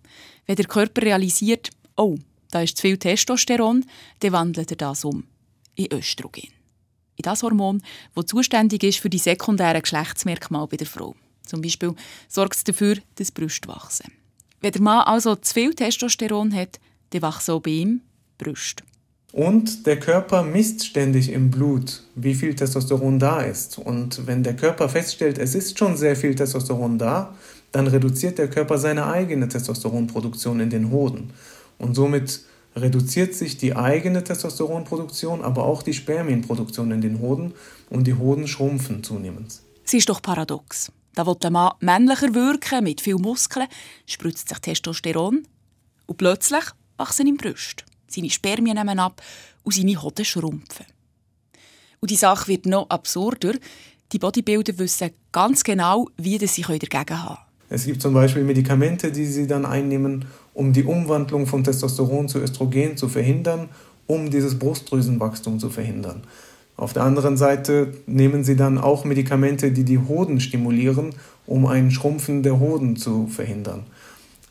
Wenn 0.45 0.55
der 0.55 0.65
Körper 0.65 1.01
realisiert, 1.01 1.69
oh, 1.95 2.17
da 2.51 2.61
ist 2.61 2.77
zu 2.77 2.81
viel 2.81 2.97
Testosteron, 2.97 3.85
dann 4.19 4.31
wandelt 4.31 4.71
er 4.71 4.77
das 4.77 5.05
um 5.05 5.23
in 5.75 5.93
Östrogen. 5.93 6.49
In 7.15 7.23
das 7.23 7.43
Hormon, 7.43 7.81
das 8.15 8.25
zuständig 8.25 8.83
ist 8.83 8.99
für 8.99 9.09
die 9.09 9.17
sekundären 9.17 9.81
Geschlechtsmerkmale 9.81 10.67
bei 10.67 10.77
der 10.77 10.87
Frau. 10.87 11.15
Zum 11.45 11.61
Beispiel 11.61 11.93
sorgt 12.27 12.55
es 12.55 12.63
dafür, 12.63 12.97
dass 13.15 13.31
Brüste 13.31 13.67
wachsen. 13.67 14.11
Wenn 14.61 14.71
der 14.71 14.81
Mann 14.81 15.03
also 15.03 15.35
zu 15.35 15.53
viel 15.53 15.73
Testosteron 15.73 16.53
hat, 16.53 16.79
dann 17.11 17.21
wachsen 17.21 17.51
auch 17.51 17.61
bei 17.61 17.71
ihm 17.71 18.01
Brüste. 18.37 18.83
Und 19.31 19.85
der 19.85 19.99
Körper 19.99 20.41
misst 20.41 20.85
ständig 20.85 21.31
im 21.31 21.51
Blut, 21.51 22.03
wie 22.15 22.33
viel 22.33 22.55
Testosteron 22.55 23.19
da 23.19 23.41
ist. 23.41 23.77
Und 23.77 24.25
wenn 24.25 24.41
der 24.41 24.55
Körper 24.55 24.89
feststellt, 24.89 25.37
es 25.37 25.53
ist 25.53 25.77
schon 25.77 25.97
sehr 25.97 26.15
viel 26.15 26.33
Testosteron 26.33 26.97
da, 26.97 27.35
dann 27.71 27.85
reduziert 27.87 28.39
der 28.39 28.49
Körper 28.49 28.79
seine 28.79 29.05
eigene 29.05 29.47
Testosteronproduktion 29.47 30.59
in 30.59 30.71
den 30.71 30.89
Hoden. 30.89 31.29
Und 31.77 31.93
somit 31.93 32.41
reduziert 32.75 33.35
sich 33.35 33.57
die 33.57 33.75
eigene 33.75 34.23
Testosteronproduktion, 34.23 35.43
aber 35.43 35.63
auch 35.65 35.83
die 35.83 35.93
Spermienproduktion 35.93 36.91
in 36.91 37.01
den 37.01 37.19
Hoden 37.19 37.53
und 37.91 38.05
die 38.05 38.15
Hoden 38.15 38.47
schrumpfen 38.47 39.03
zunehmend. 39.03 39.59
Sie 39.83 39.97
ist 39.97 40.09
doch 40.09 40.21
paradox. 40.21 40.91
Da 41.13 41.25
will 41.27 41.35
der 41.35 41.51
Mann 41.51 41.73
männlicher 41.81 42.33
wirken, 42.33 42.83
mit 42.83 43.01
viel 43.01 43.15
Muskeln, 43.15 43.67
spritzt 44.07 44.49
sich 44.49 44.59
Testosteron 44.59 45.43
und 46.07 46.17
plötzlich 46.17 46.63
wachsen 46.97 47.27
ihm 47.27 47.37
Brüste 47.37 47.83
seine 48.11 48.29
Spermien 48.29 48.75
nehmen 48.75 48.99
ab 48.99 49.21
und 49.63 49.73
seine 49.73 50.01
Hoden 50.01 50.25
schrumpfen. 50.25 50.85
Und 51.99 52.11
die 52.11 52.15
Sache 52.15 52.47
wird 52.47 52.65
noch 52.65 52.89
absurder. 52.89 53.53
Die 54.11 54.19
Bodybuilder 54.19 54.77
wissen 54.79 55.11
ganz 55.31 55.63
genau, 55.63 56.07
wie 56.17 56.37
sie 56.47 56.61
dagegen 56.61 57.23
haben. 57.23 57.37
Es 57.69 57.85
gibt 57.85 58.01
zum 58.01 58.13
Beispiel 58.13 58.43
Medikamente, 58.43 59.11
die 59.11 59.25
sie 59.25 59.45
dann 59.45 59.65
einnehmen, 59.65 60.25
um 60.55 60.73
die 60.73 60.83
Umwandlung 60.83 61.45
von 61.45 61.63
Testosteron 61.63 62.27
zu 62.27 62.39
Östrogen 62.39 62.97
zu 62.97 63.07
verhindern, 63.07 63.69
um 64.07 64.31
dieses 64.31 64.57
Brustdrüsenwachstum 64.57 65.59
zu 65.59 65.69
verhindern. 65.69 66.23
Auf 66.77 66.93
der 66.93 67.03
anderen 67.03 67.37
Seite 67.37 67.93
nehmen 68.07 68.43
sie 68.43 68.55
dann 68.55 68.77
auch 68.77 69.03
Medikamente, 69.03 69.71
die 69.71 69.83
die 69.83 69.99
Hoden 69.99 70.39
stimulieren, 70.39 71.13
um 71.45 71.67
ein 71.67 71.91
Schrumpfen 71.91 72.41
der 72.41 72.59
Hoden 72.59 72.95
zu 72.95 73.27
verhindern. 73.27 73.83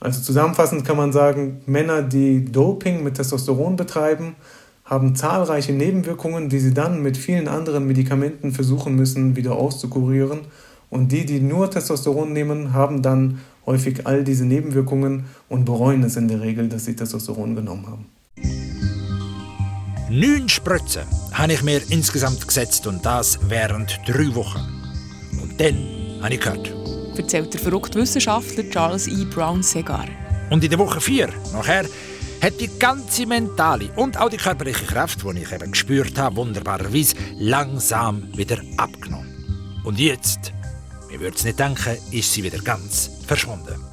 Also 0.01 0.21
zusammenfassend 0.21 0.85
kann 0.85 0.97
man 0.97 1.13
sagen, 1.13 1.61
Männer, 1.67 2.03
die 2.03 2.45
Doping 2.45 3.03
mit 3.03 3.15
Testosteron 3.15 3.77
betreiben, 3.77 4.37
haben 4.85 5.15
zahlreiche 5.15 5.73
Nebenwirkungen, 5.73 6.49
die 6.49 6.61
sie 6.61 6.73
dann 6.73 7.03
mit 7.03 7.17
vielen 7.17 7.49
anderen 7.49 7.87
Medikamenten 7.87 8.53
versuchen 8.53 8.95
müssen, 8.95 9.37
wieder 9.37 9.57
auszukurieren. 9.57 10.41
Und 10.89 11.13
die, 11.13 11.27
die 11.27 11.41
nur 11.41 11.71
Testosteron 11.71 12.33
nehmen, 12.33 12.73
haben 12.73 13.03
dann 13.03 13.41
häufig 13.67 14.07
all 14.07 14.25
diese 14.25 14.47
Nebenwirkungen 14.47 15.27
und 15.51 15.67
bereuen 15.67 16.03
es 16.05 16.17
in 16.17 16.29
der 16.29 16.41
Regel, 16.41 16.69
dass 16.69 16.87
sie 16.87 16.97
Testosteron 16.97 17.55
genommen 17.55 17.87
haben. 17.87 18.07
Neun 20.11 20.49
Spritzen 20.49 21.03
habe 21.33 21.53
ich 21.53 21.63
mir 21.63 21.83
insgesamt 21.91 22.49
gesetzt 22.49 22.87
und 22.87 23.05
das 23.05 23.39
während 23.49 24.01
drei 24.07 24.35
Wochen. 24.35 24.61
Und 25.43 25.61
dann 25.61 25.77
habe 26.23 26.33
ich 26.33 26.41
gehört, 26.41 26.78
erzählt 27.19 27.53
der 27.53 27.61
verrückte 27.61 27.99
Wissenschaftler 27.99 28.69
Charles 28.71 29.07
E. 29.07 29.25
Brown 29.25 29.63
Segar. 29.63 30.07
Und 30.51 30.65
in 30.65 30.71
der 30.71 30.79
Woche 30.79 31.01
4 31.01 31.29
nachher 31.53 31.85
hat 32.41 32.61
die 32.61 32.71
ganze 32.79 33.27
mentale 33.27 33.91
und 33.97 34.19
auch 34.19 34.29
die 34.29 34.37
körperliche 34.37 34.87
Kraft, 34.87 35.23
die 35.23 35.43
ich 35.43 35.53
eben 35.53 35.73
gespürt 35.73 36.19
habe, 36.19 36.37
wunderbarerweise 36.37 37.17
langsam 37.39 38.29
wieder 38.37 38.59
abgenommen. 38.77 39.81
Und 39.85 39.99
jetzt, 39.99 40.53
ich 41.13 41.19
würde 41.21 41.37
es 41.37 41.45
nicht 41.45 41.59
denken, 41.59 41.97
ist 42.11 42.33
sie 42.33 42.45
wieder 42.45 42.59
ganz 42.59 43.11
verschwunden. 43.27 43.85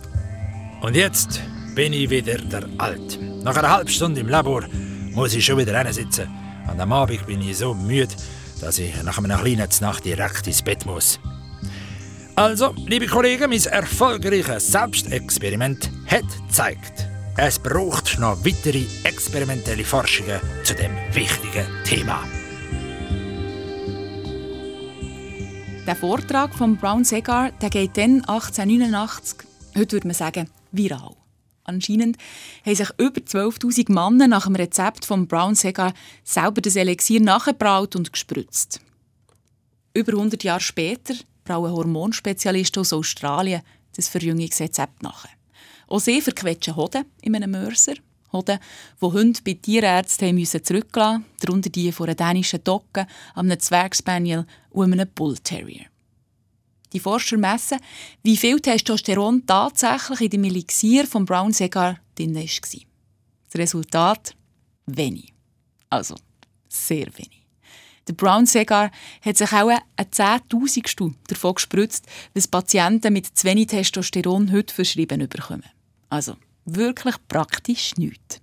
Und 0.81 0.95
jetzt 0.95 1.41
bin 1.73 1.93
ich 1.93 2.09
wieder 2.09 2.37
der 2.37 2.67
Alt. 2.77 3.19
Nach 3.43 3.55
einer 3.55 3.69
halben 3.69 3.89
Stunde 3.89 4.21
im 4.21 4.29
Labor 4.29 4.63
muss 5.11 5.33
ich 5.33 5.45
schon 5.45 5.57
wieder 5.57 5.93
sitzen. 5.93 6.29
Und 6.71 6.79
am 6.79 6.91
Abend 6.93 7.25
bin 7.25 7.41
ich 7.41 7.57
so 7.57 7.73
müde, 7.73 8.13
dass 8.61 8.79
ich 8.79 9.01
nach 9.03 9.17
einer 9.17 9.37
kleinen 9.37 9.69
Nacht 9.81 10.05
direkt 10.05 10.47
ins 10.47 10.61
Bett 10.61 10.85
muss. 10.85 11.19
Also, 12.37 12.75
liebe 12.85 13.07
Kollegen, 13.07 13.49
mein 13.49 13.63
erfolgreiches 13.63 14.67
Selbstexperiment 14.69 15.89
hat 16.05 16.25
gezeigt, 16.47 17.07
es 17.37 17.57
braucht 17.57 18.19
noch 18.19 18.43
weitere 18.43 18.83
experimentelle 19.05 19.85
Forschungen 19.85 20.41
zu 20.65 20.75
dem 20.75 20.91
wichtigen 21.13 21.65
Thema. 21.85 22.25
Der 25.87 25.95
Vortrag 25.95 26.53
von 26.53 26.75
Brown 26.75 27.05
Segar 27.05 27.51
der 27.53 27.69
geht 27.69 27.95
dann 27.95 28.25
1889, 28.25 29.47
heute 29.77 29.93
würde 29.93 30.07
man 30.07 30.15
sagen, 30.15 30.49
viral. 30.73 31.15
Anscheinend 31.63 32.17
haben 32.65 32.75
sich 32.75 32.89
über 32.97 33.21
12.000 33.21 33.93
Männer 33.93 34.27
nach 34.27 34.45
dem 34.45 34.57
Rezept 34.57 35.05
von 35.05 35.25
Brown 35.25 35.55
Segar 35.55 35.93
selber 36.25 36.59
das 36.59 36.75
Elixier 36.75 37.21
nachgebraut 37.21 37.95
und 37.95 38.11
gespritzt. 38.11 38.81
Über 39.93 40.11
100 40.11 40.43
Jahre 40.43 40.59
später 40.59 41.13
brauen 41.45 41.71
Hormonspezialisten 41.71 42.81
aus 42.81 42.91
Australien 42.91 43.61
das 43.95 44.09
Verjüngungsrezept 44.09 45.01
nach. 45.01 45.27
Auch 45.87 45.99
sie 45.99 46.21
verquetschen 46.21 46.75
Hoden 46.75 47.05
in 47.21 47.35
einem 47.35 47.51
Mörser. 47.51 47.93
Hoden, 48.33 48.59
die 49.01 49.05
Hunde 49.05 49.39
bei 49.45 49.53
Tierärzten 49.53 50.35
müssen 50.35 50.63
zurücklassen 50.63 51.21
mussten, 51.21 51.37
darunter 51.39 51.69
die 51.69 51.91
von 51.91 52.07
einer 52.07 52.15
dänischen 52.15 52.63
Dogge, 52.63 53.07
einem 53.33 53.59
Zwergspaniel 53.59 54.45
und 54.71 54.91
einem 54.91 55.07
Bullterrier. 55.07 55.85
Die 56.91 56.99
Forscher 56.99 57.37
messen, 57.37 57.79
wie 58.23 58.37
viel 58.37 58.59
Testosteron 58.59 59.45
tatsächlich 59.45 60.21
in 60.21 60.29
dem 60.29 60.43
Elixier 60.45 61.05
von 61.05 61.25
Brown 61.25 61.53
Segar 61.53 61.99
drin 62.15 62.35
war. 62.35 62.43
Das 62.43 63.59
Resultat? 63.59 64.35
Wenig. 64.85 65.33
Also, 65.89 66.15
sehr 66.67 67.07
wenig. 67.17 67.44
Der 68.07 68.13
Brown 68.13 68.45
Segar 68.45 68.91
hat 69.21 69.37
sich 69.37 69.51
auch 69.51 69.69
ein 69.69 70.11
Zehntausendstel 70.11 71.13
davon 71.27 71.55
gespritzt, 71.55 72.05
was 72.35 72.47
Patienten 72.47 73.13
mit 73.13 73.25
zu 73.25 73.47
wenig 73.47 73.67
Testosteron 73.67 74.51
heute 74.51 74.73
verschrieben 74.73 75.27
bekommen. 75.27 75.63
Also 76.09 76.35
wirklich 76.65 77.15
praktisch 77.27 77.95
nichts. 77.97 78.41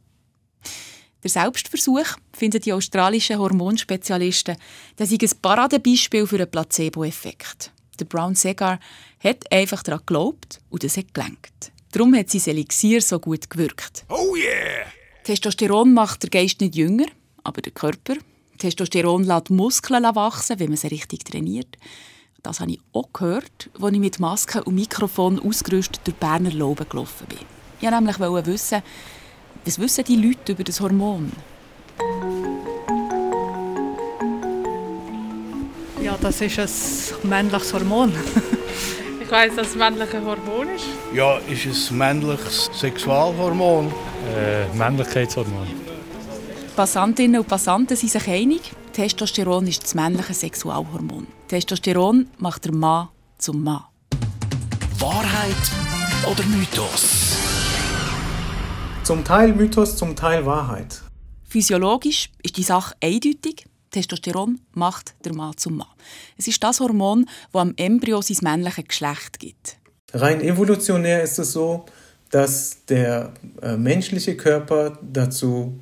Der 1.23 1.31
Selbstversuch 1.31 2.17
finden 2.33 2.61
die 2.61 2.73
australischen 2.73 3.39
Hormonspezialisten, 3.39 4.57
das 4.97 5.13
ist 5.13 5.23
ein 5.23 5.41
Paradebeispiel 5.41 6.27
für 6.27 6.37
einen 6.37 6.51
Placebo-Effekt. 6.51 7.71
Der 8.01 8.07
Brown 8.07 8.35
Segar 8.35 8.81
hat 9.23 9.53
einfach 9.53 9.85
daran 9.85 10.01
geglaubt 10.01 10.61
und 10.71 10.83
es 10.83 10.97
hat 10.97 11.15
gelenkt. 11.15 11.71
Darum 11.93 12.17
hat 12.17 12.31
sein 12.31 12.43
Elixier 12.47 13.01
so 13.01 13.21
gut 13.21 13.49
gewirkt. 13.49 14.05
Oh 14.09 14.35
yeah! 14.35 14.87
Testosteron 15.23 15.93
macht 15.95 16.25
der 16.25 16.31
Geist 16.31 16.61
nicht 16.61 16.75
jünger, 16.75 17.07
aber 17.45 17.61
der 17.61 17.73
Körper 17.73 18.17
Testosteron 18.59 19.25
lässt 19.25 19.51
Muskeln 19.51 20.05
wachsen, 20.05 20.59
wenn 20.59 20.69
man 20.69 20.77
sie 20.77 20.89
richtig 20.89 21.25
trainiert. 21.25 21.77
Das 22.43 22.61
habe 22.61 22.73
ich 22.73 22.81
auch 22.93 23.13
gehört, 23.13 23.71
als 23.81 23.93
ich 23.93 23.99
mit 24.01 24.19
Maske 24.19 24.65
und 24.65 24.75
Mikrofon 24.75 25.39
ausgerüstet 25.39 26.01
durch 26.05 26.17
Berner 26.17 26.51
Lauben 26.51 26.89
gelaufen 26.89 27.27
bin. 27.29 27.39
Ich 27.81 27.91
wollte 27.91 28.03
nämlich 28.03 28.47
wissen, 28.47 28.83
was 29.65 29.79
wissen 29.79 30.05
die 30.05 30.17
Leute 30.17 30.53
über 30.53 30.65
das 30.65 30.81
Hormon? 30.81 31.31
Ja, 36.03 36.19
das 36.21 36.41
ist 36.41 37.15
ein 37.23 37.29
männliches 37.29 37.73
Hormon. 37.73 38.13
ich 39.23 39.31
weiß, 39.31 39.55
dass 39.55 39.69
es 39.69 39.73
ein 39.75 39.79
männliches 39.79 40.25
Hormon 40.25 40.69
ist. 40.75 40.85
Ja, 41.15 41.39
ist 41.39 41.91
ein 41.91 41.99
männliches 41.99 42.71
Sexualhormon. 42.73 43.93
Äh, 44.37 44.67
Männlichkeitshormon. 44.77 45.92
Passantinnen 46.77 47.39
und 47.43 47.49
Passanten 47.49 47.99
sind 47.99 48.11
sich 48.11 48.27
einig, 48.29 48.63
Testosteron 48.95 49.67
ist 49.67 49.83
das 49.83 49.95
männliche 49.95 50.33
Sexualhormon. 50.33 51.27
Testosteron 51.49 52.31
macht 52.39 52.65
der 52.65 52.73
Mann 52.73 53.09
zum 53.37 53.63
Mann. 53.63 53.85
Wahrheit 54.99 55.55
oder 56.25 56.43
Mythos? 56.45 57.37
Zum 59.05 59.23
Teil 59.23 59.53
Mythos, 59.53 59.97
zum 59.97 60.17
Teil 60.17 60.47
Wahrheit. 60.47 61.03
Physiologisch 61.45 62.31
ist 62.43 62.57
die 62.57 62.63
Sache 62.63 62.95
eindeutig. 63.03 63.67
Testosteron 63.91 64.59
macht 64.73 65.15
der 65.27 65.35
Mann 65.35 65.55
zum 65.59 65.77
Mann. 65.77 65.89
Es 66.39 66.49
ist 66.49 66.65
das 66.65 66.81
Hormon, 66.81 67.27
das 67.53 67.61
am 67.61 67.75
Embryo 67.77 68.23
sein 68.23 68.39
männliches 68.41 68.89
Geschlecht 68.89 69.39
gibt. 69.39 69.77
Rein 70.15 70.41
evolutionär 70.41 71.23
ist 71.23 71.39
es 71.39 71.53
so, 71.53 71.85
dass 72.31 72.87
der 72.87 73.35
äh, 73.61 73.77
menschliche 73.77 74.39
Körper 74.39 74.99
dazu 75.03 75.79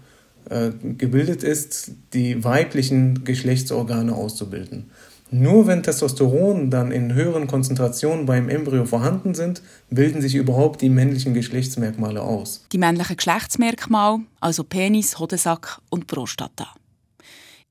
äh, 0.50 0.70
gebildet 0.98 1.42
ist, 1.42 1.92
die 2.12 2.44
weiblichen 2.44 3.24
Geschlechtsorgane 3.24 4.14
auszubilden. 4.14 4.90
Nur 5.30 5.68
wenn 5.68 5.84
Testosteron 5.84 6.70
dann 6.70 6.90
in 6.90 7.14
höheren 7.14 7.46
Konzentrationen 7.46 8.26
beim 8.26 8.48
Embryo 8.48 8.84
vorhanden 8.84 9.34
sind, 9.34 9.62
bilden 9.88 10.20
sich 10.20 10.34
überhaupt 10.34 10.82
die 10.82 10.88
männlichen 10.88 11.34
Geschlechtsmerkmale 11.34 12.20
aus. 12.20 12.64
Die 12.72 12.78
männlichen 12.78 13.16
Geschlechtsmerkmale, 13.16 14.24
also 14.40 14.64
Penis, 14.64 15.20
Hodensack 15.20 15.80
und 15.88 16.08
Prostata. 16.08 16.74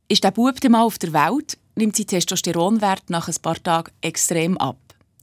Ist 0.07 0.23
der 0.23 0.31
Bub 0.31 0.55
mal 0.69 0.83
auf 0.83 0.97
der 0.97 1.11
Welt, 1.11 1.57
nimmt 1.75 1.97
sein 1.97 2.07
Testosteronwert 2.07 3.09
nach 3.09 3.27
ein 3.27 3.35
paar 3.41 3.61
Tagen 3.61 3.91
extrem 3.99 4.57
ab. 4.57 4.77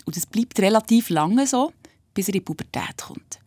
Und 0.04 0.16
es 0.16 0.26
bleibt 0.26 0.60
relativ 0.60 1.08
lange 1.08 1.46
so, 1.46 1.72
bis 2.12 2.28
er 2.28 2.34
in 2.34 2.40
die 2.40 2.44
Pubertät 2.44 2.98
kommt. 3.02 3.40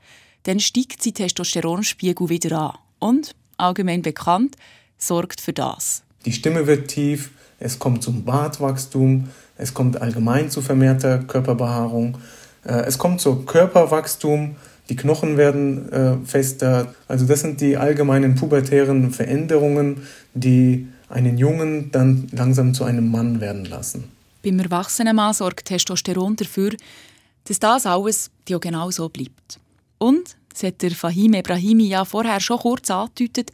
Dann 0.44 0.60
steigt 0.60 1.04
sein 1.04 1.14
Testosteronspiegel 1.14 2.28
wieder 2.28 2.60
an 2.60 2.80
und, 3.00 3.36
allgemein 3.60 4.02
bekannt, 4.02 4.56
sorgt 4.98 5.42
für 5.42 5.54
das. 5.54 6.04
Die 6.26 6.32
Stimme 6.34 6.68
wird 6.68 6.88
tief, 6.88 7.32
es 7.60 7.80
kommt 7.80 8.04
zum 8.04 8.24
Bartwachstum, 8.24 9.30
es 9.58 9.74
kommt 9.74 10.02
allgemein 10.02 10.50
zu 10.50 10.62
vermehrter 10.62 11.20
Körperbehaarung, 11.20 12.18
äh, 12.66 12.74
es 12.86 12.98
kommt 12.98 13.22
zu 13.22 13.44
Körperwachstum, 13.44 14.56
die 14.90 14.96
Knochen 14.96 15.38
werden 15.38 15.92
äh, 15.92 16.18
fester. 16.26 16.94
Also 17.08 17.26
das 17.26 17.42
sind 17.42 17.62
die 17.62 17.78
allgemeinen 17.78 18.36
pubertären 18.36 19.12
Veränderungen, 19.12 20.08
die 20.34 20.88
einen 21.10 21.38
Jungen 21.38 21.92
dann 21.92 22.28
langsam 22.32 22.74
zu 22.74 22.84
einem 22.84 23.10
Mann 23.12 23.40
werden 23.40 23.66
lassen. 23.66 24.06
Beim 24.44 24.60
erwachsenen 24.60 25.16
Mann 25.16 25.34
sorgt 25.34 25.66
Testosteron 25.66 26.36
dafür, 26.36 26.72
dass 27.44 27.60
das 27.60 27.86
alles 27.86 28.32
ja 28.48 28.58
genau 28.58 28.90
so 28.90 29.10
bleibt. 29.10 29.60
Und, 29.98 30.38
das 30.60 30.68
hat 30.68 30.82
der 30.82 30.92
Fahim 30.92 31.34
Ebrahimi 31.34 31.88
ja 31.88 32.06
vorher 32.06 32.40
schon 32.40 32.60
kurz 32.60 32.92
angedeutet, 32.92 33.52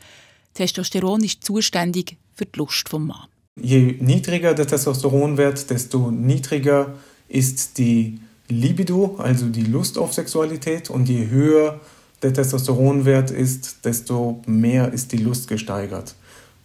Testosteron 0.54 1.24
ist 1.24 1.44
zuständig 1.44 2.18
für 2.34 2.46
die 2.46 2.58
Lust 2.58 2.90
vom 2.90 3.08
Mann. 3.08 3.28
Je 3.62 3.98
niedriger 4.00 4.54
der 4.54 4.68
Testosteronwert, 4.68 5.70
desto 5.70 6.12
niedriger 6.12 6.94
ist 7.28 7.78
die 7.78 8.20
Libido, 8.50 9.16
also 9.18 9.48
die 9.48 9.64
Lust 9.64 9.98
auf 9.98 10.14
Sexualität. 10.14 10.90
Und 10.90 11.08
je 11.08 11.28
höher 11.30 11.80
der 12.22 12.34
Testosteronwert 12.34 13.32
ist, 13.32 13.86
desto 13.86 14.42
mehr 14.46 14.92
ist 14.92 15.12
die 15.12 15.18
Lust 15.18 15.48
gesteigert. 15.48 16.16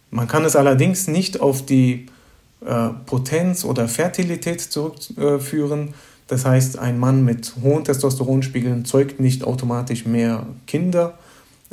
Man 0.09 0.27
kann 0.27 0.43
es 0.43 0.55
allerdings 0.55 1.07
nicht 1.07 1.39
auf 1.39 1.65
die 1.65 2.07
äh, 2.65 2.89
Potenz 3.05 3.63
oder 3.63 3.87
Fertilität 3.87 4.61
zurückführen. 4.61 5.93
Das 6.31 6.45
heißt, 6.45 6.79
ein 6.79 6.97
Mann 6.97 7.25
mit 7.25 7.55
hohen 7.61 7.83
Testosteronspiegeln 7.83 8.85
zeugt 8.85 9.19
nicht 9.19 9.43
automatisch 9.43 10.05
mehr 10.05 10.45
Kinder. 10.65 11.19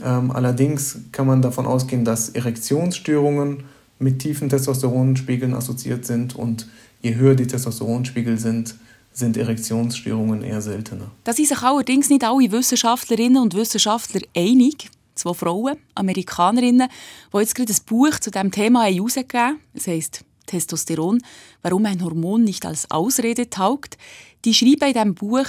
Ähm, 0.03 0.33
allerdings 0.33 0.99
kann 1.13 1.29
man 1.29 1.43
davon 1.43 1.65
ausgehen, 1.65 2.05
dass 2.05 2.31
Erektionsstörungen 2.31 3.63
mit 4.01 4.19
tiefen 4.19 4.49
Testosteronspiegeln 4.49 5.55
assoziiert 5.55 6.05
sind 6.05 6.35
und 6.35 6.67
je 7.03 7.15
höher 7.15 7.37
die 7.37 7.47
Testosteronspiegel 7.47 8.37
sind, 8.37 8.75
sind 9.13 9.37
Erektionsstörungen 9.37 10.43
eher 10.43 10.61
seltener. 10.61 11.13
Da 11.23 11.33
sind 11.33 11.47
sich 11.47 11.63
allerdings 11.63 12.11
nicht 12.11 12.25
alle 12.25 12.51
Wissenschaftlerinnen 12.51 13.41
und 13.41 13.55
Wissenschaftler 13.55 14.23
einig. 14.37 14.91
Zwei 15.15 15.35
Frauen, 15.35 15.77
Amerikanerinnen, 15.95 16.89
die 17.33 17.39
jetzt 17.39 17.55
gerade 17.55 17.73
ein 17.73 17.79
Buch 17.87 18.19
zu 18.19 18.33
diesem 18.33 18.51
Thema 18.51 18.87
herausgegeben 18.87 19.41
haben. 19.41 19.61
Es 19.73 19.87
heisst 19.87 20.25
Testosteron, 20.49 21.23
warum 21.63 21.87
ein 21.87 22.03
Hormon 22.03 22.43
nicht 22.43 22.67
als 22.67 22.91
Ausrede 22.91 23.49
taugt. 23.49 23.97
Die 24.45 24.55
schreiben 24.55 24.89
in 24.89 24.93
diesem 24.93 25.15
Buch, 25.15 25.47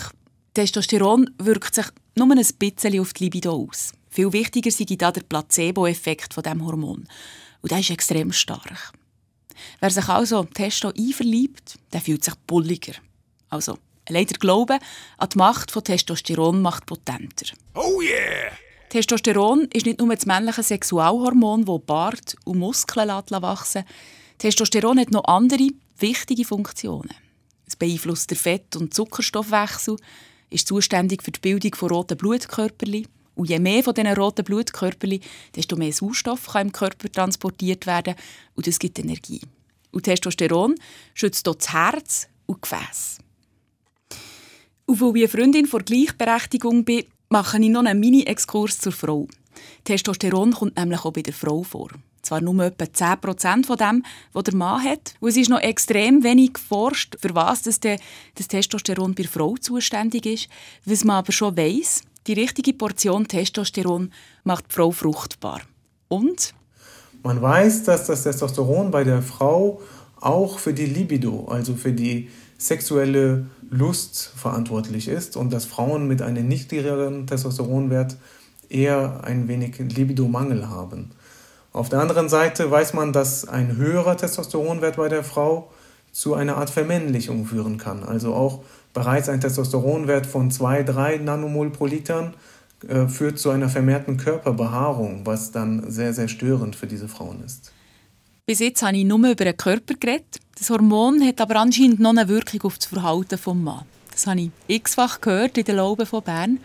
Testosteron 0.53 1.29
wirkt 1.38 1.75
sich 1.75 1.86
nur 2.15 2.31
ein 2.31 2.46
bisschen 2.58 3.00
auf 3.00 3.13
die 3.13 3.25
Libido 3.25 3.53
aus. 3.53 3.91
Viel 4.10 4.34
wichtiger 4.34 4.72
sei 4.72 4.86
da 4.98 5.12
der 5.12 5.22
Placebo-Effekt 5.22 6.34
von 6.34 6.43
diesem 6.43 6.65
Hormon. 6.65 7.08
Und 7.62 7.72
der 7.72 7.79
ist 7.79 7.91
extrem 7.91 8.31
stark. 8.31 8.93
Wer 9.79 9.89
sich 9.91 10.08
also 10.08 10.43
Testo 10.43 10.91
einverliebt, 10.98 11.77
der 11.93 12.01
fühlt 12.01 12.24
sich 12.24 12.36
bulliger. 12.48 12.93
Also, 13.50 13.77
leider 14.08 14.38
Glaube 14.39 14.79
an 15.17 15.29
die 15.29 15.38
Macht 15.38 15.72
von 15.72 15.84
Testosteron 15.84 16.62
macht 16.62 16.86
potenter. 16.86 17.53
Oh 17.75 18.01
yeah! 18.01 18.51
Testosteron 18.89 19.67
ist 19.72 19.86
nicht 19.86 20.00
nur 20.00 20.15
das 20.15 20.25
männliche 20.25 20.63
Sexualhormon, 20.63 21.65
das 21.65 21.82
Bart 21.86 22.36
und 22.45 22.58
Muskeln 22.58 23.10
wachsen 23.10 23.84
Testosteron 24.39 24.99
hat 24.99 25.12
noch 25.12 25.25
andere 25.25 25.69
wichtige 25.97 26.45
Funktionen. 26.45 27.13
Beeinflusst 27.79 28.29
den 28.29 28.37
Fett- 28.37 28.75
und 28.75 28.93
Zuckerstoffwechsel, 28.93 29.95
ist 30.49 30.67
zuständig 30.67 31.23
für 31.23 31.31
die 31.31 31.39
Bildung 31.39 31.73
von 31.75 31.89
roten 31.89 32.17
Blutkörperchen 32.17 33.07
und 33.35 33.49
je 33.49 33.59
mehr 33.59 33.83
von 33.83 33.93
diesen 33.93 34.13
roten 34.13 34.43
Blutkörperchen, 34.43 35.21
desto 35.55 35.75
mehr 35.75 35.93
Sauerstoff 35.93 36.47
kann 36.47 36.67
im 36.67 36.73
Körper 36.73 37.11
transportiert 37.11 37.87
werden 37.87 38.15
und 38.55 38.67
das 38.67 38.79
gibt 38.79 38.99
Energie. 38.99 39.41
Und 39.91 40.03
Testosteron 40.03 40.75
schützt 41.13 41.47
dort 41.47 41.61
das 41.61 41.73
Herz 41.73 42.27
und 42.45 42.57
die 42.57 42.61
Gefäße. 42.61 43.21
Und 44.85 45.01
weil 45.01 45.23
ich 45.23 45.31
Freundin 45.31 45.67
vor 45.67 45.81
Gleichberechtigung 45.81 46.83
bin, 46.83 47.05
mache 47.29 47.59
ich 47.59 47.69
noch 47.69 47.85
einen 47.85 47.99
Mini-Exkurs 47.99 48.79
zur 48.79 48.91
Frau. 48.91 49.27
Testosteron 49.83 50.51
kommt 50.51 50.77
nämlich 50.77 51.05
auch 51.05 51.13
bei 51.13 51.21
der 51.21 51.33
Frau 51.33 51.63
vor. 51.63 51.89
Zwar 52.21 52.41
nur 52.41 52.63
etwa 52.63 52.86
10% 52.86 53.65
von 53.65 53.77
dem, 53.77 54.03
was 54.34 54.43
der 54.43 54.55
Mann 54.55 54.84
hat. 54.84 55.13
Und 55.19 55.29
es 55.29 55.38
ist 55.38 55.49
noch 55.49 55.62
extrem 55.62 56.23
wenig 56.23 56.53
geforscht, 56.53 57.15
für 57.19 57.34
was 57.36 57.63
das, 57.63 57.79
das 57.79 58.47
Testosteron 58.47 59.15
bei 59.15 59.23
der 59.23 59.32
Frau 59.32 59.55
zuständig 59.55 60.25
ist. 60.25 60.49
Was 60.86 61.03
man 61.03 61.17
aber 61.17 61.32
schon 61.32 61.58
weiss, 61.58 62.03
die 62.27 62.34
richtige 62.34 62.73
Portion 62.73 63.27
Testosteron 63.27 64.12
macht 64.43 64.65
die 64.69 64.75
Frau 64.75 64.91
fruchtbar. 64.91 65.62
Und? 66.08 66.53
Man 67.23 67.41
weiß, 67.41 67.84
dass 67.84 68.08
das 68.08 68.23
Testosteron 68.23 68.91
bei 68.91 69.03
der 69.03 69.21
Frau 69.21 69.82
auch 70.21 70.60
für 70.60 70.73
die 70.73 70.86
Libido, 70.86 71.45
also 71.49 71.75
für 71.75 71.91
die 71.91 72.29
sexuelle 72.58 73.45
Lust 73.69 74.32
verantwortlich 74.36 75.08
ist 75.08 75.38
und 75.38 75.51
dass 75.53 75.65
Frauen 75.65 76.08
mit 76.08 76.21
einem 76.21 76.47
niedrigeren 76.47 77.25
Testosteronwert 77.25 78.17
eher 78.69 79.23
ein 79.23 79.47
wenig 79.47 79.77
Libidomangel 79.79 80.69
haben. 80.69 81.12
Auf 81.71 81.89
der 81.89 81.99
anderen 81.99 82.29
Seite 82.29 82.69
weiß 82.69 82.93
man, 82.93 83.13
dass 83.13 83.47
ein 83.47 83.75
höherer 83.77 84.17
Testosteronwert 84.17 84.97
bei 84.97 85.08
der 85.08 85.23
Frau 85.23 85.69
zu 86.12 86.34
einer 86.34 86.58
Art 86.58 86.69
Vermännlichung 86.69 87.45
führen 87.45 87.77
kann. 87.77 88.03
Also 88.03 88.34
auch 88.34 88.62
bereits 88.93 89.29
ein 89.29 89.39
Testosteronwert 89.39 90.25
von 90.25 90.49
2-3 90.51 91.19
Nanomol 91.19 91.69
pro 91.69 91.86
Liter 91.86 92.34
äh, 92.88 93.08
führt 93.08 93.38
zu 93.38 93.51
einer 93.51 93.69
vermehrten 93.69 94.17
Körperbehaarung, 94.17 95.25
was 95.25 95.51
dann 95.51 95.91
sehr, 95.91 96.13
sehr 96.13 96.27
störend 96.27 96.75
für 96.75 96.88
diese 96.88 97.08
Frauen 97.08 97.43
ist. 97.43 97.71
Bis 98.45 98.60
jetzt 98.60 98.82
habe 98.82 98.97
ich 98.97 99.05
nur 99.05 99.19
über 99.19 99.36
den 99.36 99.55
Körper 99.55 99.93
geredet. 99.93 100.39
Das 100.58 100.69
Hormon 100.71 101.21
hat 101.25 101.39
aber 101.39 101.58
anscheinend 101.58 101.99
noch 101.99 102.10
eine 102.10 102.27
Wirkung 102.27 102.62
auf 102.63 102.77
das 102.79 102.88
Verhalten 102.88 103.29
des 103.29 103.45
Mannes. 103.45 103.84
Das 104.12 104.25
habe 104.25 104.41
ich 104.41 104.51
x-fach 104.67 105.21
gehört 105.21 105.58
in 105.58 105.65
den 105.65 105.75
Lauben 105.75 106.05
von 106.05 106.23
Bern. 106.23 106.60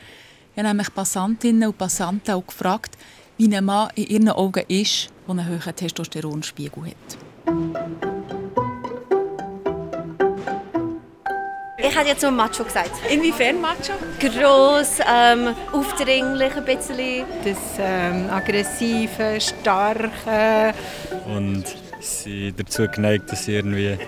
Ich 0.54 0.58
habe 0.58 0.68
nämlich 0.68 0.94
Passantinnen 0.94 1.68
und 1.68 1.76
Passanten 1.76 2.34
auch 2.34 2.46
gefragt, 2.46 2.96
wie 3.38 3.54
ein 3.54 3.64
Mann 3.64 3.90
in 3.94 4.06
ihren 4.06 4.28
Augen 4.30 4.64
ist, 4.68 5.08
der 5.26 5.30
einen 5.30 5.48
hohen 5.48 5.76
Testosteronspiegel 5.76 6.84
hat. 6.86 7.18
Ich 11.76 11.94
hätte 11.94 12.08
jetzt 12.08 12.22
so 12.22 12.30
Macho 12.30 12.64
gesagt. 12.64 12.90
Inwiefern 13.10 13.60
Macho? 13.60 13.92
Gross, 14.18 14.98
ähm, 15.06 15.54
aufdringlich 15.72 16.56
ein 16.56 16.64
bisschen. 16.64 17.24
Das 17.44 17.58
ähm, 17.78 18.30
aggressive, 18.30 19.38
starke. 19.40 20.74
Und 21.26 21.64
sie 22.00 22.52
dazu 22.52 22.88
geneigt, 22.88 23.30
dass 23.30 23.44
sie 23.44 23.54
irgendwie 23.54 23.98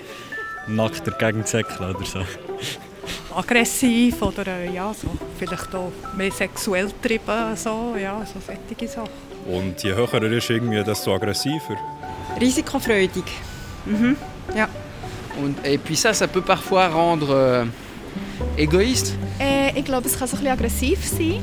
nackt 0.66 1.06
dagegen 1.06 1.44
zäckeln 1.44 1.94
oder 1.94 2.04
so. 2.04 2.20
Aggressiv 3.36 4.22
oder 4.22 4.46
äh, 4.46 4.72
ja, 4.72 4.94
so, 4.94 5.08
vielleicht 5.38 5.74
auch 5.74 5.92
mehr 6.16 6.32
sexuell 6.32 6.86
getrieben, 6.86 7.54
so, 7.54 7.94
ja, 8.00 8.24
so 8.24 8.40
solche 8.40 8.88
Sachen. 8.88 9.10
Und 9.46 9.82
je 9.82 9.94
höher 9.94 10.14
er 10.14 10.32
ist, 10.32 10.50
irgendwie, 10.50 10.82
desto 10.82 11.14
aggressiver. 11.14 11.76
Risikofreudig. 12.40 13.24
Mhm. 13.84 14.16
Ja. 14.54 14.68
Und, 15.42 15.64
et 15.64 15.78
puis 15.78 15.96
ça, 15.96 16.14
ça 16.14 16.26
peut 16.26 16.40
parfois 16.40 16.88
rendre 16.88 17.30
euh, 17.30 17.64
égoïste. 18.56 19.12
Äh, 19.38 19.78
ich 19.78 19.84
glaube, 19.84 20.08
es 20.08 20.18
kann 20.18 20.26
so 20.26 20.36
ein 20.36 20.40
bisschen 20.40 20.52
aggressiv 20.52 21.04
sein. 21.04 21.42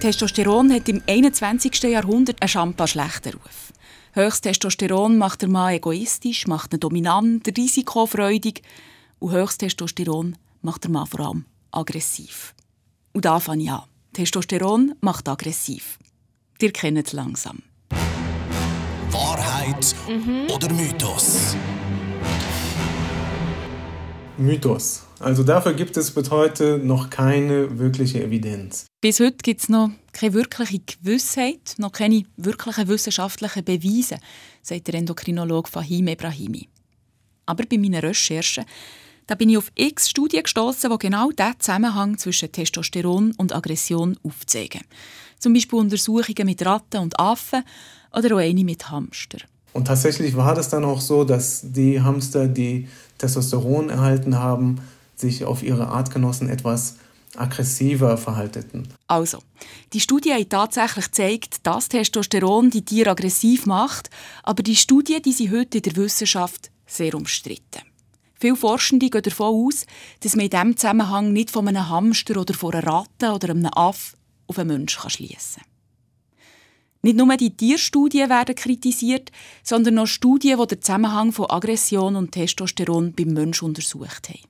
Testosteron 0.00 0.72
hat 0.72 0.88
im 0.88 1.02
21. 1.06 1.82
Jahrhundert 1.82 2.40
einen 2.40 2.48
schampa 2.48 2.86
schlechten 2.86 3.34
Ruf. 3.34 3.72
Höchstes 4.12 4.40
Testosteron 4.40 5.18
macht 5.18 5.42
der 5.42 5.48
Mann 5.48 5.74
egoistisch, 5.74 6.46
macht 6.48 6.74
ihn 6.74 6.80
dominant, 6.80 7.46
risikofreudig. 7.56 8.62
Und 9.20 9.30
höchstes 9.32 9.58
Testosteron 9.58 10.36
macht 10.62 10.84
der 10.84 10.90
Mann 10.90 11.06
vor 11.06 11.20
allem 11.20 11.44
aggressiv. 11.70 12.54
Und 13.12 13.24
da 13.24 13.38
fange 13.38 13.62
ich 13.64 13.70
an. 13.70 13.82
Testosteron 14.12 14.94
macht 15.00 15.28
aggressiv. 15.28 15.98
Ihr 16.60 16.72
kennt 16.72 17.06
es 17.06 17.12
langsam. 17.12 17.60
Wahrheit 19.10 19.94
Mhm. 20.08 20.46
oder 20.52 20.72
Mythos? 20.72 21.54
Mythos. 24.36 25.06
Also 25.20 25.44
dafür 25.44 25.74
gibt 25.74 25.96
es 25.96 26.10
bis 26.10 26.30
heute 26.30 26.78
noch 26.78 27.10
keine 27.10 27.78
wirkliche 27.78 28.24
Evidenz. 28.24 28.86
Bis 29.02 29.18
heute 29.18 29.38
gibt 29.42 29.62
es 29.62 29.70
noch 29.70 29.90
keine 30.12 30.34
wirkliche 30.34 30.80
Gewissheit, 30.80 31.74
noch 31.78 31.90
keine 31.90 32.24
wirklichen 32.36 32.86
wissenschaftlichen 32.86 33.64
Beweise, 33.64 34.18
sagt 34.60 34.88
der 34.88 34.94
Endokrinologe 34.96 35.70
Fahim 35.70 36.08
Ebrahimi. 36.08 36.68
Aber 37.46 37.64
bei 37.64 37.78
meinen 37.78 37.94
Recherchen 37.94 38.66
da 39.26 39.36
bin 39.36 39.48
ich 39.48 39.56
auf 39.58 39.70
x 39.76 40.10
Studien 40.10 40.42
gestoßen, 40.42 40.90
die 40.90 40.98
genau 40.98 41.30
diesen 41.30 41.60
Zusammenhang 41.60 42.18
zwischen 42.18 42.50
Testosteron 42.50 43.32
und 43.38 43.54
Aggression 43.54 44.18
aufzeigen. 44.24 44.80
Zum 45.38 45.54
Beispiel 45.54 45.78
Untersuchungen 45.78 46.46
mit 46.46 46.66
Ratten 46.66 46.98
und 46.98 47.18
Affen 47.18 47.62
oder 48.12 48.34
auch 48.34 48.40
eine 48.40 48.64
mit 48.64 48.90
Hamster. 48.90 49.38
Und 49.72 49.86
tatsächlich 49.86 50.36
war 50.36 50.54
das 50.56 50.68
dann 50.68 50.84
auch 50.84 51.00
so, 51.00 51.22
dass 51.22 51.62
die 51.62 52.02
Hamster, 52.02 52.48
die 52.48 52.88
Testosteron 53.18 53.88
erhalten 53.88 54.36
haben, 54.36 54.80
sich 55.14 55.44
auf 55.44 55.62
ihre 55.62 55.86
Artgenossen 55.86 56.48
etwas 56.48 56.96
aggressiver 57.36 58.16
verhalteten. 58.16 58.88
Also, 59.06 59.38
die 59.92 60.00
Studie 60.00 60.34
hat 60.34 60.50
tatsächlich 60.50 61.06
gezeigt, 61.06 61.66
dass 61.66 61.88
Testosteron 61.88 62.70
die 62.70 62.84
Tiere 62.84 63.10
aggressiv 63.10 63.66
macht, 63.66 64.10
aber 64.42 64.62
die 64.62 64.76
Studie 64.76 65.20
die 65.22 65.32
sind 65.32 65.52
heute 65.52 65.78
in 65.78 65.82
der 65.82 65.96
Wissenschaft 65.96 66.70
sehr 66.86 67.14
umstritten. 67.14 67.82
Viele 68.34 68.56
Forschende 68.56 69.10
gehen 69.10 69.22
davon 69.22 69.66
aus, 69.66 69.86
dass 70.20 70.34
man 70.34 70.46
in 70.46 70.50
diesem 70.50 70.76
Zusammenhang 70.76 71.32
nicht 71.32 71.50
von 71.50 71.68
einem 71.68 71.88
Hamster 71.88 72.40
oder 72.40 72.54
von 72.54 72.72
einer 72.72 72.86
Ratte 72.86 73.32
oder 73.32 73.50
einem 73.50 73.66
Aff 73.66 74.16
auf 74.46 74.58
einen 74.58 74.68
Menschen 74.68 75.10
schließen 75.10 75.62
kann. 75.62 75.70
Nicht 77.02 77.16
nur 77.16 77.34
die 77.36 77.56
Tierstudien 77.56 78.28
werden 78.28 78.54
kritisiert, 78.54 79.30
sondern 79.62 79.98
auch 79.98 80.06
Studien, 80.06 80.58
die 80.58 80.66
den 80.66 80.82
Zusammenhang 80.82 81.32
von 81.32 81.50
Aggression 81.50 82.16
und 82.16 82.32
Testosteron 82.32 83.12
beim 83.12 83.28
Menschen 83.28 83.66
untersucht 83.66 84.28
haben. 84.28 84.49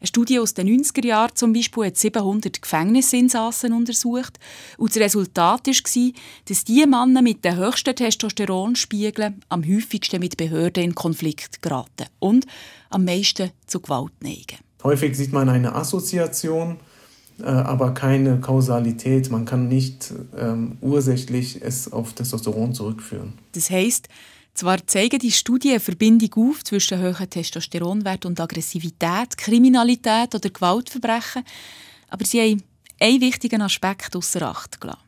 Eine 0.00 0.06
Studie 0.06 0.38
aus 0.38 0.54
den 0.54 0.68
90er 0.68 1.04
Jahren 1.04 1.34
zum 1.34 1.52
Beispiel 1.52 1.86
hat 1.86 1.96
700 1.96 2.62
Gefängnisinsassen 2.62 3.72
untersucht 3.72 4.38
und 4.76 4.94
das 4.94 5.02
Resultat 5.02 5.66
war, 5.66 6.12
dass 6.44 6.64
die 6.64 6.86
Männer 6.86 7.22
mit 7.22 7.44
den 7.44 7.56
höchsten 7.56 7.96
Testosteronspiegeln 7.96 9.40
am 9.48 9.66
häufigsten 9.66 10.20
mit 10.20 10.36
Behörden 10.36 10.84
in 10.84 10.94
Konflikt 10.94 11.62
geraten 11.62 12.06
und 12.20 12.46
am 12.90 13.04
meisten 13.04 13.50
zu 13.66 13.80
Gewalt 13.80 14.12
neigen. 14.20 14.58
Häufig 14.84 15.16
sieht 15.16 15.32
man 15.32 15.48
eine 15.48 15.74
Assoziation, 15.74 16.76
äh, 17.40 17.44
aber 17.44 17.94
keine 17.94 18.38
Kausalität. 18.38 19.30
Man 19.30 19.44
kann 19.44 19.68
nicht 19.68 20.12
ähm, 20.38 20.78
ursächlich 20.80 21.60
es 21.60 21.92
auf 21.92 22.12
Testosteron 22.12 22.74
zurückführen. 22.74 23.32
Das 23.52 23.70
heißt, 23.70 24.08
zwar 24.58 24.84
zeigen 24.86 25.20
die 25.20 25.30
Studien 25.30 25.72
eine 25.72 25.80
Verbindung 25.80 26.50
auf 26.50 26.64
zwischen 26.64 27.00
hohen 27.00 27.30
Testosteronwert 27.30 28.26
und 28.26 28.40
Aggressivität, 28.40 29.36
Kriminalität 29.36 30.34
oder 30.34 30.50
Gewaltverbrechen, 30.50 31.44
aber 32.08 32.24
sie 32.24 32.40
haben 32.40 32.62
einen 33.00 33.20
wichtigen 33.20 33.62
Aspekt 33.62 34.16
außer 34.16 34.42
Acht 34.42 34.80
gelassen. 34.80 35.00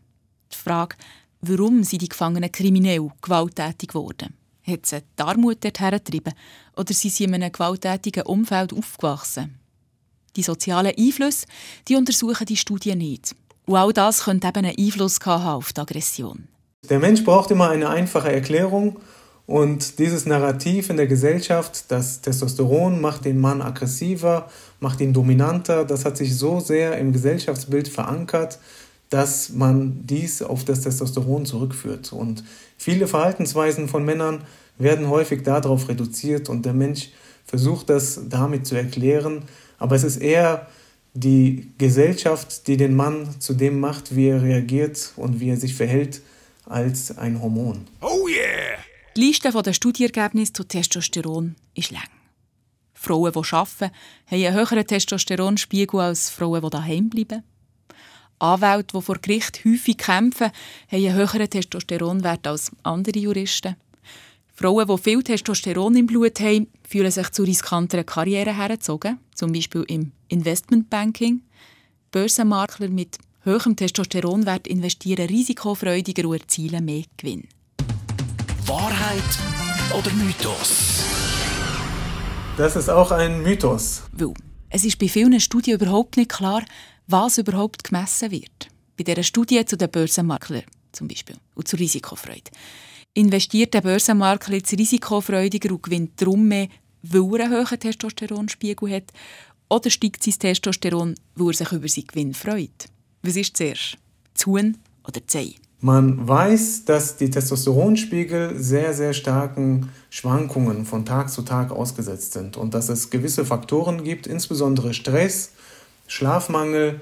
Die 0.53 0.57
Frage, 0.57 0.97
warum 1.41 1.83
sind 1.83 2.03
die 2.03 2.09
Gefangenen 2.09 2.53
kriminell 2.53 3.11
gewalttätig 3.21 3.89
geworden? 3.89 4.35
Hat 4.65 4.87
sie 4.87 5.03
die 5.19 5.23
Armut 5.23 5.65
dorthin 5.65 5.91
getrieben 5.91 6.35
oder 6.77 6.95
sind 6.95 7.13
sie 7.13 7.25
in 7.25 7.35
einem 7.35 7.51
gewalttätigen 7.51 8.23
Umfeld 8.27 8.73
aufgewachsen? 8.73 9.59
Die 10.37 10.45
sozialen 10.45 10.95
Einflüsse 10.97 11.47
die 11.89 11.97
untersuchen 11.97 12.47
die 12.47 12.57
Studien 12.57 12.99
nicht. 12.99 13.35
Und 13.67 13.77
all 13.77 13.93
das 13.93 14.25
könnte 14.25 14.47
eben 14.47 14.65
einen 14.65 14.79
Einfluss 14.79 15.19
haben 15.25 15.45
auf 15.45 15.73
die 15.73 15.81
Aggression. 15.81 16.47
Der 16.89 16.99
Mensch 16.99 17.25
braucht 17.25 17.51
immer 17.51 17.69
eine 17.69 17.89
einfache 17.89 18.33
Erklärung 18.33 19.01
und 19.51 19.99
dieses 19.99 20.27
Narrativ 20.27 20.91
in 20.91 20.97
der 20.97 21.09
Gesellschaft, 21.09 21.87
das 21.89 22.21
Testosteron 22.21 23.01
macht 23.01 23.25
den 23.25 23.41
Mann 23.41 23.63
aggressiver, 23.63 24.49
macht 24.79 25.01
ihn 25.01 25.13
dominanter, 25.13 25.85
das 25.85 26.05
hat 26.05 26.17
sich 26.17 26.37
so 26.37 26.61
sehr 26.61 26.97
im 26.99 27.13
Gesellschaftsbild 27.13 27.89
verankert, 27.89 28.61
dass 29.09 29.49
man 29.49 30.07
dies 30.07 30.41
auf 30.41 30.65
das 30.65 30.83
Testosteron 30.83 31.47
zurückführt. 31.47 32.13
Und 32.13 32.45
viele 32.79 33.09
Verhaltensweisen 33.09 33.89
von 33.89 34.05
Männern 34.05 34.45
werden 34.79 35.09
häufig 35.09 35.43
darauf 35.43 35.89
reduziert 35.89 36.49
und 36.49 36.65
der 36.65 36.73
Mensch 36.73 37.09
versucht 37.45 37.91
das 37.91 38.21
damit 38.29 38.69
zu 38.69 38.77
erklären. 38.77 39.43
Aber 39.79 39.97
es 39.97 40.05
ist 40.05 40.19
eher 40.19 40.69
die 41.15 41.73
Gesellschaft, 41.77 42.69
die 42.69 42.77
den 42.77 42.95
Mann 42.95 43.35
zu 43.41 43.55
dem 43.55 43.81
macht, 43.81 44.15
wie 44.15 44.29
er 44.29 44.45
reagiert 44.45 45.13
und 45.17 45.41
wie 45.41 45.51
er 45.51 45.57
sich 45.57 45.75
verhält, 45.75 46.23
als 46.67 47.19
ein 47.19 47.43
Hormon. 47.43 47.89
Oh 48.01 48.29
yeah! 48.29 48.79
Die 49.17 49.23
Liste 49.23 49.51
der 49.51 49.73
Studienergebnisse 49.73 50.53
zu 50.53 50.63
Testosteron 50.63 51.57
ist 51.75 51.91
lang. 51.91 52.09
Frauen, 52.95 53.33
die 53.33 53.53
arbeiten, 53.53 53.91
haben 54.27 54.45
einen 54.45 54.55
höheren 54.55 54.87
Testosteronspiegel 54.87 55.99
als 55.99 56.31
Frauen, 56.31 56.63
die 56.63 56.71
daheim 56.71 57.11
bleiben. 57.11 57.43
Anwälte, 58.39 58.97
die 58.97 59.03
vor 59.03 59.19
Gericht 59.21 59.65
häufig 59.65 59.99
kämpfen, 59.99 60.53
haben 60.89 61.07
einen 61.07 61.15
höheren 61.15 61.51
Testosteronwert 61.51 62.47
als 62.47 62.71
andere 62.85 63.19
Juristen. 63.19 63.75
Frauen, 64.55 64.87
die 64.87 65.03
viel 65.03 65.23
Testosteron 65.25 65.97
im 65.97 66.07
Blut 66.07 66.39
haben, 66.39 66.69
fühlen 66.89 67.11
sich 67.11 67.31
zu 67.31 67.43
riskanteren 67.43 68.07
Karrieren 68.07 68.55
hergezogen, 68.55 69.19
zum 69.35 69.53
Beispiel 69.53 69.85
im 69.89 70.13
Investmentbanking. 70.29 71.43
Börsenmakler 72.13 72.89
mit 72.89 73.19
hohem 73.45 73.75
Testosteronwert 73.75 74.69
investieren 74.69 75.27
risikofreudiger 75.27 76.29
und 76.29 76.43
erzielen 76.43 76.85
mehr 76.85 77.05
Gewinn. 77.17 77.49
Wahrheit 78.71 79.25
oder 79.93 80.13
Mythos? 80.13 81.03
Das 82.57 82.77
ist 82.77 82.89
auch 82.89 83.11
ein 83.11 83.43
Mythos. 83.43 84.03
Weil 84.13 84.33
es 84.69 84.85
ist 84.85 84.97
bei 84.97 85.09
vielen 85.09 85.41
Studien 85.41 85.75
überhaupt 85.75 86.17
nicht 86.17 86.31
klar, 86.31 86.63
was 87.09 87.39
überhaupt 87.39 87.83
gemessen 87.83 88.31
wird. 88.31 88.69
Bei 88.97 89.03
dieser 89.03 89.25
Studie 89.25 89.65
zu 89.65 89.77
den 89.77 89.91
Börsenmaklern 89.91 90.63
zum 90.93 91.09
Beispiel 91.09 91.35
und 91.57 91.67
zur 91.67 91.81
Risikofreude. 91.81 92.53
Investiert 93.15 93.75
der 93.75 93.81
Börsenmakler 93.81 94.55
jetzt 94.55 94.73
risikofreudiger 94.73 95.73
und 95.73 95.83
gewinnt 95.83 96.21
darum 96.21 96.47
mehr, 96.47 96.69
weil 97.03 97.41
er 97.41 97.47
einen 97.47 97.67
hohen 97.67 97.81
Testosteronspiegel 97.81 98.89
hat, 98.95 99.13
oder 99.69 99.91
steigt 99.91 100.23
sein 100.23 100.39
Testosteron, 100.39 101.17
weil 101.35 101.49
er 101.49 101.55
sich 101.55 101.73
über 101.73 101.89
seinen 101.89 102.07
Gewinn 102.07 102.35
freut? 102.35 102.87
Was 103.23 103.35
ist 103.35 103.57
zuerst? 103.57 103.99
Zuhn 104.35 104.79
oder 105.05 105.27
Zeh? 105.27 105.57
Man 105.83 106.29
weiß, 106.29 106.85
dass 106.85 107.17
die 107.17 107.31
Testosteronspiegel 107.31 108.59
sehr, 108.59 108.93
sehr 108.93 109.15
starken 109.15 109.89
Schwankungen 110.11 110.85
von 110.85 111.07
Tag 111.07 111.31
zu 111.31 111.41
Tag 111.41 111.73
ausgesetzt 111.73 112.35
sind 112.35 112.59
und 112.59 112.75
dass 112.75 112.91
es 112.91 113.09
gewisse 113.09 113.47
Faktoren 113.47 114.05
gibt, 114.05 114.27
insbesondere 114.27 114.93
Stress, 114.93 115.53
Schlafmangel, 116.07 117.01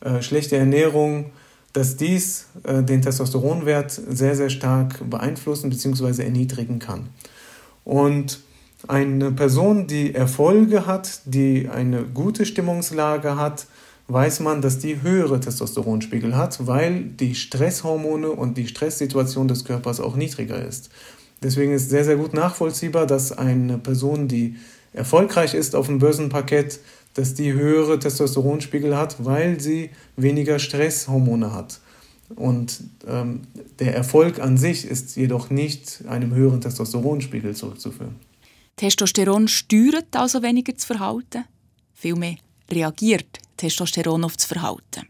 äh, 0.00 0.22
schlechte 0.22 0.56
Ernährung, 0.56 1.32
dass 1.72 1.96
dies 1.96 2.46
äh, 2.62 2.84
den 2.84 3.02
Testosteronwert 3.02 3.90
sehr, 3.90 4.36
sehr 4.36 4.50
stark 4.50 5.10
beeinflussen 5.10 5.68
bzw. 5.68 6.22
erniedrigen 6.22 6.78
kann. 6.78 7.08
Und 7.84 8.40
eine 8.86 9.32
Person, 9.32 9.88
die 9.88 10.14
Erfolge 10.14 10.86
hat, 10.86 11.22
die 11.24 11.68
eine 11.68 12.04
gute 12.04 12.46
Stimmungslage 12.46 13.36
hat, 13.36 13.66
weiß 14.12 14.40
man, 14.40 14.60
dass 14.60 14.78
die 14.78 15.02
höhere 15.02 15.40
Testosteronspiegel 15.40 16.36
hat, 16.36 16.66
weil 16.66 17.04
die 17.04 17.34
Stresshormone 17.34 18.30
und 18.30 18.58
die 18.58 18.66
Stresssituation 18.66 19.48
des 19.48 19.64
Körpers 19.64 20.00
auch 20.00 20.16
niedriger 20.16 20.64
ist. 20.64 20.90
Deswegen 21.42 21.72
ist 21.72 21.90
sehr, 21.90 22.04
sehr 22.04 22.16
gut 22.16 22.34
nachvollziehbar, 22.34 23.06
dass 23.06 23.32
eine 23.32 23.78
Person, 23.78 24.28
die 24.28 24.56
erfolgreich 24.92 25.54
ist 25.54 25.74
auf 25.74 25.86
dem 25.86 25.98
Börsenparkett, 26.00 26.80
dass 27.14 27.34
die 27.34 27.52
höhere 27.52 27.98
Testosteronspiegel 27.98 28.96
hat, 28.96 29.24
weil 29.24 29.60
sie 29.60 29.90
weniger 30.16 30.58
Stresshormone 30.58 31.52
hat. 31.52 31.80
Und 32.36 32.82
ähm, 33.08 33.42
der 33.78 33.96
Erfolg 33.96 34.40
an 34.40 34.56
sich 34.56 34.86
ist 34.86 35.16
jedoch 35.16 35.50
nicht 35.50 36.04
einem 36.08 36.34
höheren 36.34 36.60
Testosteronspiegel 36.60 37.54
zurückzuführen. 37.56 38.16
Testosteron 38.76 39.48
steuert 39.48 40.14
also 40.14 40.42
weniger 40.42 40.72
das 40.72 40.84
Verhalten, 40.84 41.44
vielmehr 41.94 42.36
reagiert 42.70 43.40
Testosteron 43.60 44.24
auf 44.24 44.36
das 44.36 44.46
Verhalten. 44.46 45.06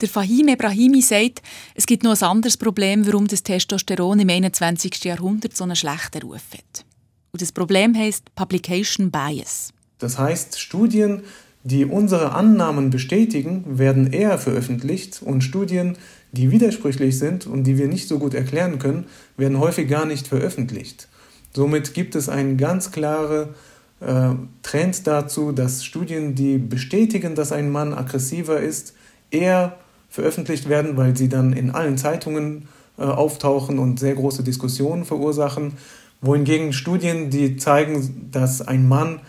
Der 0.00 0.08
Fahim 0.08 0.48
Ebrahimi 0.48 1.00
sagt, 1.00 1.42
es 1.76 1.86
gibt 1.86 2.02
noch 2.02 2.20
ein 2.20 2.28
anderes 2.28 2.56
Problem, 2.56 3.06
warum 3.06 3.28
das 3.28 3.44
Testosteron 3.44 4.18
im 4.18 4.28
21. 4.28 5.04
Jahrhundert 5.04 5.56
so 5.56 5.62
einen 5.62 5.76
schlechten 5.76 6.22
Ruf 6.22 6.42
hat. 6.52 6.84
Und 7.30 7.40
das 7.40 7.52
Problem 7.52 7.94
heißt 7.94 8.34
Publication 8.34 9.12
Bias. 9.12 9.72
Das 10.00 10.18
heißt, 10.18 10.58
Studien, 10.58 11.22
die 11.62 11.84
unsere 11.84 12.32
Annahmen 12.32 12.90
bestätigen, 12.90 13.78
werden 13.78 14.12
eher 14.12 14.38
veröffentlicht 14.38 15.22
und 15.22 15.42
Studien, 15.42 15.96
die 16.32 16.50
widersprüchlich 16.50 17.16
sind 17.16 17.46
und 17.46 17.62
die 17.62 17.78
wir 17.78 17.86
nicht 17.86 18.08
so 18.08 18.18
gut 18.18 18.34
erklären 18.34 18.80
können, 18.80 19.06
werden 19.36 19.60
häufig 19.60 19.88
gar 19.88 20.04
nicht 20.04 20.26
veröffentlicht. 20.26 21.06
Somit 21.54 21.94
gibt 21.94 22.16
es 22.16 22.28
einen 22.28 22.56
ganz 22.56 22.90
klaren 22.90 23.50
äh, 24.04 24.34
Trend 24.62 25.06
dazu, 25.06 25.52
dass 25.52 25.84
Studien, 25.84 26.34
die 26.34 26.58
bestätigen, 26.58 27.34
dass 27.34 27.52
ein 27.52 27.70
Mann 27.70 27.94
aggressiver 27.94 28.60
ist, 28.60 28.94
eher 29.30 29.76
veröffentlicht 30.08 30.68
werden, 30.68 30.96
weil 30.96 31.16
sie 31.16 31.28
dann 31.28 31.52
in 31.52 31.70
allen 31.70 31.96
Zeitungen 31.96 32.68
äh, 32.98 33.02
auftauchen 33.02 33.78
und 33.78 33.98
sehr 33.98 34.14
große 34.14 34.42
Diskussionen 34.42 35.04
verursachen. 35.04 35.74
Wohingegen 36.20 36.72
Studien, 36.72 37.30
die 37.30 37.56
zeigen, 37.56 38.28
dass 38.30 38.60
ein 38.60 38.86
Mann 38.86 39.20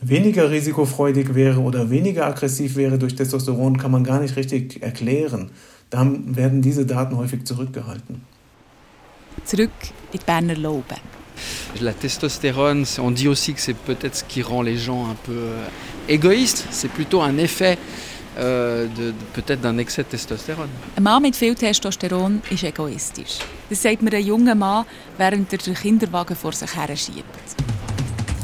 weniger 0.00 0.50
risikofreudig 0.50 1.34
wäre 1.34 1.60
oder 1.60 1.90
weniger 1.90 2.26
aggressiv 2.26 2.76
wäre 2.76 2.98
durch 2.98 3.14
Testosteron, 3.14 3.78
kann 3.78 3.90
man 3.90 4.04
gar 4.04 4.20
nicht 4.20 4.36
richtig 4.36 4.82
erklären. 4.82 5.50
Da 5.90 6.04
werden 6.04 6.60
diese 6.62 6.84
Daten 6.84 7.16
häufig 7.16 7.44
zurückgehalten. 7.44 8.22
Zurück 9.44 9.70
in 10.12 10.18
die 10.18 10.24
Berner 10.24 10.56
Laube. 10.56 10.96
La 11.80 11.92
testostérone, 11.92 12.84
on 12.98 13.10
dit 13.10 13.28
aussi 13.28 13.54
que 13.54 13.60
c'est 13.60 13.76
peut-être 13.76 14.16
ce 14.16 14.24
qui 14.24 14.42
rend 14.42 14.62
les 14.62 14.76
gens 14.76 15.06
un 15.10 15.16
peu 15.24 15.32
euh, 15.32 15.66
égoïstes. 16.08 16.66
C'est 16.70 16.90
plutôt 16.90 17.20
un 17.22 17.36
effet 17.38 17.78
euh, 18.38 18.86
de, 18.86 19.06
de, 19.06 19.14
peut-être 19.32 19.60
d'un 19.60 19.78
excès 19.78 20.02
de 20.02 20.08
testostérone. 20.08 20.68
Ein 20.96 21.02
Mann 21.02 21.22
mit 21.22 21.36
viel 21.36 21.54
Testosteron 21.54 22.42
ist 22.50 22.64
egoistisch. 22.64 23.38
Das 23.70 23.82
sagt 23.82 24.02
mir 24.02 24.12
ein 24.12 24.24
junger 24.24 24.54
Mann, 24.54 24.84
während 25.18 25.52
er 25.52 25.58
den 25.58 25.74
Kinderwagen 25.74 26.36
vor 26.36 26.52
sich 26.52 26.74
her 26.76 26.96
schiebt. 26.96 27.24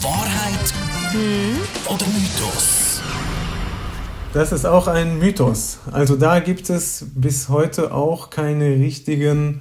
Wahrheit 0.00 0.72
hm? 1.12 1.59
oder 1.87 2.07
Mythos? 2.07 3.00
Das 4.33 4.53
ist 4.53 4.64
auch 4.64 4.87
ein 4.87 5.18
Mythos. 5.18 5.79
Also 5.90 6.14
da 6.14 6.38
gibt 6.38 6.70
es 6.70 7.07
bis 7.14 7.48
heute 7.48 7.92
auch 7.92 8.31
keine 8.31 8.66
richtigen 8.76 9.61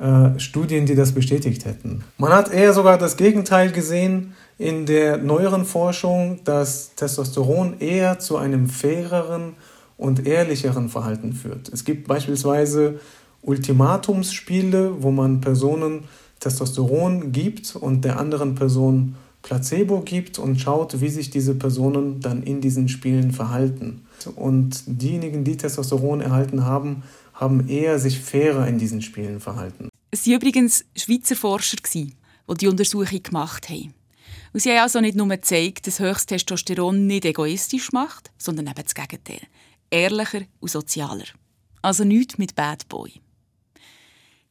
äh, 0.00 0.38
Studien, 0.38 0.86
die 0.86 0.94
das 0.94 1.12
bestätigt 1.12 1.66
hätten. 1.66 2.02
Man 2.16 2.32
hat 2.32 2.52
eher 2.52 2.72
sogar 2.72 2.96
das 2.96 3.18
Gegenteil 3.18 3.70
gesehen 3.70 4.34
in 4.56 4.86
der 4.86 5.18
neueren 5.18 5.66
Forschung, 5.66 6.40
dass 6.44 6.94
Testosteron 6.94 7.80
eher 7.80 8.18
zu 8.18 8.38
einem 8.38 8.68
faireren 8.68 9.56
und 9.98 10.26
ehrlicheren 10.26 10.88
Verhalten 10.88 11.34
führt. 11.34 11.68
Es 11.68 11.84
gibt 11.84 12.08
beispielsweise 12.08 12.98
Ultimatumsspiele, 13.42 15.02
wo 15.02 15.10
man 15.10 15.42
Personen 15.42 16.04
Testosteron 16.40 17.32
gibt 17.32 17.76
und 17.76 18.02
der 18.04 18.18
anderen 18.18 18.54
Person 18.54 19.16
Placebo 19.42 20.00
gibt 20.00 20.38
und 20.38 20.60
schaut, 20.60 21.00
wie 21.02 21.08
sich 21.08 21.28
diese 21.28 21.54
Personen 21.54 22.20
dann 22.20 22.42
in 22.42 22.62
diesen 22.62 22.88
Spielen 22.88 23.32
verhalten. 23.32 24.02
Und 24.36 24.82
diejenigen, 24.86 25.44
die 25.44 25.56
Testosteron 25.56 26.20
erhalten 26.20 26.64
haben, 26.64 27.02
haben 27.40 27.66
eher 27.68 27.98
sich 27.98 28.20
fairer 28.20 28.68
in 28.68 28.78
diesen 28.78 29.00
Spielen 29.00 29.40
verhalten. 29.40 29.88
Es 30.10 30.26
waren 30.26 30.34
übrigens 30.34 30.84
Schweizer 30.94 31.36
Forscher, 31.36 31.78
die 31.92 32.12
die 32.60 32.68
Untersuchung 32.68 33.22
gemacht 33.22 33.68
haben. 33.70 33.94
Und 34.52 34.60
sie 34.60 34.70
haben 34.70 34.80
also 34.80 35.00
nicht 35.00 35.16
nur 35.16 35.28
gezeigt, 35.28 35.86
dass 35.86 36.00
höchstes 36.00 36.26
Testosteron 36.26 37.06
nicht 37.06 37.24
egoistisch 37.24 37.92
macht, 37.92 38.30
sondern 38.36 38.66
eben 38.66 38.82
das 38.82 38.94
Gegenteil. 38.94 39.40
Ehrlicher 39.90 40.42
und 40.58 40.70
sozialer. 40.70 41.24
Also 41.82 42.04
nichts 42.04 42.36
mit 42.36 42.54
Bad 42.54 42.88
Boy. 42.88 43.12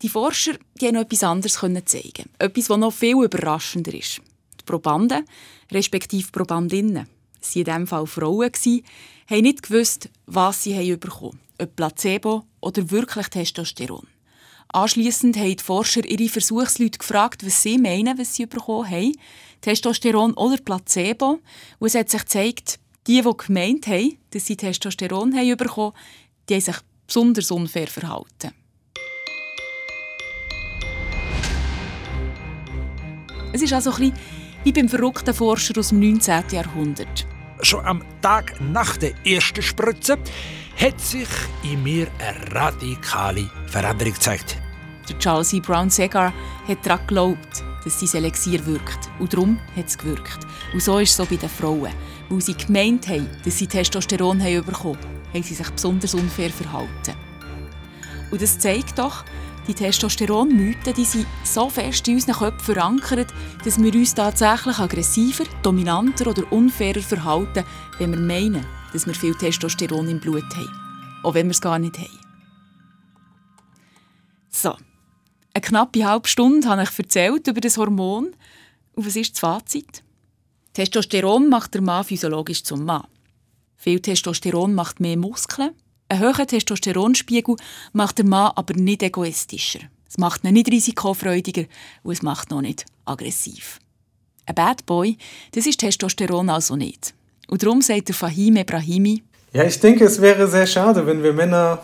Die 0.01 0.09
Forscher 0.09 0.53
die 0.79 0.87
haben 0.87 0.95
noch 0.95 1.01
etwas 1.01 1.23
anderes 1.23 1.53
zeigen. 1.53 2.29
Etwas, 2.39 2.67
das 2.67 2.77
noch 2.77 2.93
viel 2.93 3.21
überraschender 3.23 3.93
ist. 3.93 4.21
Die 4.59 4.65
Probanden, 4.65 5.25
respektive 5.71 6.31
Probandinnen, 6.31 7.05
waren 7.05 7.07
in 7.53 7.63
diesem 7.63 7.87
Fall 7.87 8.07
Frauen, 8.07 8.51
haben 8.53 9.41
nicht 9.41 9.63
gewusst, 9.63 10.09
was 10.25 10.63
sie 10.63 10.95
bekommen 10.95 11.33
haben. 11.33 11.48
Ob 11.61 11.75
Placebo 11.75 12.43
oder 12.61 12.89
wirklich 12.89 13.27
Testosteron. 13.27 14.07
Anschließend 14.69 15.35
haben 15.35 15.55
die 15.55 15.63
Forscher 15.63 16.05
ihre 16.05 16.29
Versuchsleute 16.29 16.99
gefragt, 16.99 17.45
was 17.45 17.63
sie 17.63 17.77
meinen, 17.77 18.17
was 18.17 18.35
sie 18.35 18.45
bekommen 18.45 18.89
haben. 18.89 19.17
Testosteron 19.61 20.33
oder 20.35 20.57
Placebo. 20.57 21.39
Und 21.79 21.87
es 21.87 21.95
hat 21.95 22.09
sich 22.09 22.21
gezeigt, 22.21 22.79
die, 23.07 23.21
die 23.21 23.37
gemeint 23.37 23.87
haben, 23.87 24.17
dass 24.31 24.45
sie 24.45 24.55
Testosteron 24.55 25.35
haben 25.35 25.57
bekommen, 25.57 25.93
die 26.47 26.53
haben 26.55 26.61
sich 26.61 26.77
besonders 27.07 27.51
unfair 27.51 27.87
verhalten. 27.87 28.51
Es 33.51 33.63
ist 33.63 33.73
also 33.73 33.91
ein 33.93 34.13
wie 34.63 34.71
beim 34.71 34.89
verrückten 34.89 35.33
Forscher 35.33 35.77
aus 35.79 35.89
dem 35.89 35.99
19. 35.99 36.43
Jahrhundert. 36.51 37.25
Schon 37.61 37.85
am 37.85 38.03
Tag 38.21 38.59
nach 38.61 38.97
der 38.97 39.13
ersten 39.25 39.61
Spritze 39.61 40.17
hat 40.79 40.99
sich 41.01 41.27
in 41.63 41.83
mir 41.83 42.07
eine 42.19 42.55
radikale 42.55 43.49
Veränderung 43.67 44.13
gezeigt. 44.13 44.57
Der 45.09 45.19
Charles 45.19 45.51
E. 45.51 45.59
Brown 45.59 45.89
Segar 45.89 46.31
hat 46.67 46.85
daran 46.85 47.05
geglaubt, 47.05 47.63
dass 47.83 47.99
sein 47.99 48.23
Elixier 48.23 48.65
wirkt. 48.65 49.09
Und 49.19 49.33
darum 49.33 49.59
hat 49.75 49.87
es 49.87 49.97
gewirkt. 49.97 50.39
Und 50.71 50.81
so 50.81 50.99
ist 50.99 51.09
es 51.09 51.17
so 51.17 51.25
bei 51.25 51.35
den 51.35 51.49
Frauen. 51.49 51.91
Weil 52.29 52.41
sie 52.41 52.55
gemeint 52.55 53.09
haben, 53.09 53.27
dass 53.43 53.57
sie 53.57 53.67
Testosteron 53.67 54.41
haben 54.41 54.63
bekommen 54.63 54.99
haben, 55.33 55.43
sie 55.43 55.53
sich 55.53 55.69
besonders 55.69 56.13
unfair 56.13 56.49
verhalten. 56.49 57.15
Und 58.31 58.41
das 58.41 58.57
zeigt 58.57 58.97
doch, 58.99 59.25
die 59.67 59.73
Testosteronmythen 59.73 60.93
die 60.93 61.05
sind 61.05 61.27
so 61.43 61.69
fest 61.69 62.07
in 62.07 62.15
unseren 62.15 62.35
Köpfen 62.35 62.75
verankert, 62.75 63.33
dass 63.65 63.81
wir 63.81 63.93
uns 63.93 64.15
tatsächlich 64.15 64.79
aggressiver, 64.79 65.43
dominanter 65.61 66.27
oder 66.27 66.49
unfairer 66.51 67.01
verhalten, 67.01 67.65
wenn 67.97 68.11
wir 68.11 68.19
meinen, 68.19 68.65
dass 68.93 69.07
wir 69.07 69.13
viel 69.13 69.35
Testosteron 69.35 70.09
im 70.09 70.19
Blut 70.19 70.43
haben. 70.55 71.21
Auch 71.23 71.33
wenn 71.33 71.47
wir 71.47 71.51
es 71.51 71.61
gar 71.61 71.79
nicht 71.79 71.97
haben. 71.97 72.19
So, 74.49 74.75
eine 75.53 75.61
knappe 75.61 76.05
halbe 76.05 76.27
Stunde 76.27 76.67
habe 76.67 76.83
ich 76.83 76.97
erzählt 76.97 77.47
über 77.47 77.61
das 77.61 77.77
Hormon. 77.77 78.35
Und 78.93 79.05
was 79.05 79.15
ist 79.15 79.33
das 79.33 79.39
Fazit? 79.39 80.03
Testosteron 80.73 81.49
macht 81.49 81.73
der 81.73 81.81
Mann 81.81 82.03
physiologisch 82.03 82.63
zum 82.63 82.85
Mann. 82.85 83.07
Viel 83.75 83.99
Testosteron 83.99 84.73
macht 84.73 84.99
mehr 84.99 85.17
Muskeln, 85.17 85.71
ein 86.11 86.21
hoher 86.21 86.47
Testosteronspiegel 86.47 87.55
macht 87.93 88.17
den 88.17 88.29
Mann 88.29 88.51
aber 88.55 88.73
nicht 88.73 89.03
egoistischer. 89.03 89.79
Es 90.07 90.17
macht 90.17 90.43
ihn 90.43 90.53
nicht 90.53 90.71
risikofreudiger 90.71 91.65
und 92.01 92.13
es 92.13 92.23
macht 92.23 92.51
ihn 92.51 92.55
noch 92.55 92.61
nicht 92.61 92.85
aggressiv. 93.05 93.79
Ein 94.47 94.55
Bad 94.55 94.87
Boy, 94.87 95.17
das 95.51 95.67
ist 95.67 95.79
Testosteron 95.79 96.49
also 96.49 96.75
nicht. 96.75 97.13
Und 97.49 97.63
darum 97.63 97.81
sagt 97.81 98.09
der 98.09 98.15
Fahim 98.15 98.57
Ebrahimi, 98.57 99.23
ja, 99.51 99.63
ich 99.63 99.79
denke, 99.79 100.05
es 100.05 100.21
wäre 100.21 100.47
sehr 100.47 100.67
schade, 100.67 101.07
wenn 101.07 101.23
wir 101.23 101.33
Männer 101.33 101.79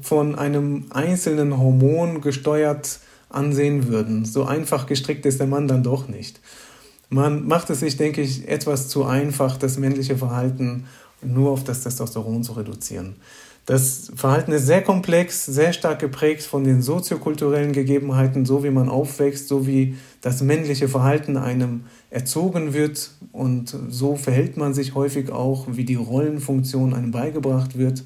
von 0.00 0.36
einem 0.36 0.86
einzelnen 0.90 1.58
Hormon 1.58 2.20
gesteuert 2.20 3.00
ansehen 3.28 3.88
würden. 3.88 4.24
So 4.24 4.44
einfach 4.44 4.86
gestrickt 4.86 5.26
ist 5.26 5.40
der 5.40 5.48
Mann 5.48 5.66
dann 5.66 5.82
doch 5.82 6.06
nicht. 6.06 6.40
Man 7.08 7.48
macht 7.48 7.70
es 7.70 7.80
sich, 7.80 7.96
denke 7.96 8.22
ich, 8.22 8.46
etwas 8.48 8.88
zu 8.88 9.04
einfach, 9.04 9.56
das 9.56 9.78
männliche 9.78 10.16
Verhalten 10.16 10.86
nur 11.20 11.50
auf 11.50 11.64
das 11.64 11.82
Testosteron 11.82 12.44
zu 12.44 12.52
reduzieren. 12.52 13.16
Das 13.66 14.10
Verhalten 14.14 14.52
ist 14.52 14.66
sehr 14.66 14.82
komplex, 14.82 15.44
sehr 15.46 15.72
stark 15.72 15.98
geprägt 15.98 16.42
von 16.42 16.64
den 16.64 16.82
soziokulturellen 16.82 17.72
Gegebenheiten, 17.72 18.44
so 18.44 18.64
wie 18.64 18.70
man 18.70 18.88
aufwächst, 18.88 19.48
so 19.48 19.66
wie 19.66 19.96
das 20.20 20.42
männliche 20.42 20.88
Verhalten 20.88 21.36
einem 21.36 21.84
erzogen 22.12 22.74
wird 22.74 23.10
und 23.32 23.74
so 23.88 24.16
verhält 24.16 24.56
man 24.56 24.74
sich 24.74 24.94
häufig 24.94 25.30
auch, 25.30 25.66
wie 25.70 25.84
die 25.84 25.94
Rollenfunktion 25.94 26.92
einem 26.92 27.10
beigebracht 27.10 27.78
wird. 27.78 28.04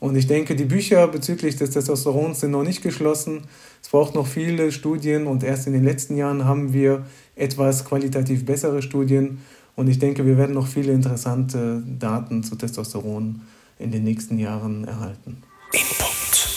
Und 0.00 0.16
ich 0.16 0.26
denke, 0.26 0.56
die 0.56 0.64
Bücher 0.64 1.06
bezüglich 1.08 1.56
des 1.56 1.70
Testosterons 1.70 2.40
sind 2.40 2.50
noch 2.50 2.64
nicht 2.64 2.82
geschlossen. 2.82 3.44
Es 3.82 3.88
braucht 3.88 4.14
noch 4.14 4.26
viele 4.26 4.72
Studien 4.72 5.26
und 5.26 5.42
erst 5.42 5.66
in 5.66 5.72
den 5.72 5.84
letzten 5.84 6.16
Jahren 6.16 6.44
haben 6.44 6.72
wir 6.72 7.06
etwas 7.34 7.84
qualitativ 7.84 8.44
bessere 8.44 8.82
Studien. 8.82 9.38
Und 9.76 9.88
ich 9.88 9.98
denke, 9.98 10.26
wir 10.26 10.36
werden 10.36 10.54
noch 10.54 10.66
viele 10.66 10.92
interessante 10.92 11.82
Daten 11.86 12.42
zu 12.42 12.56
Testosteron 12.56 13.40
in 13.78 13.90
den 13.90 14.04
nächsten 14.04 14.38
Jahren 14.38 14.84
erhalten. 14.84 15.42
Input. 15.72 16.55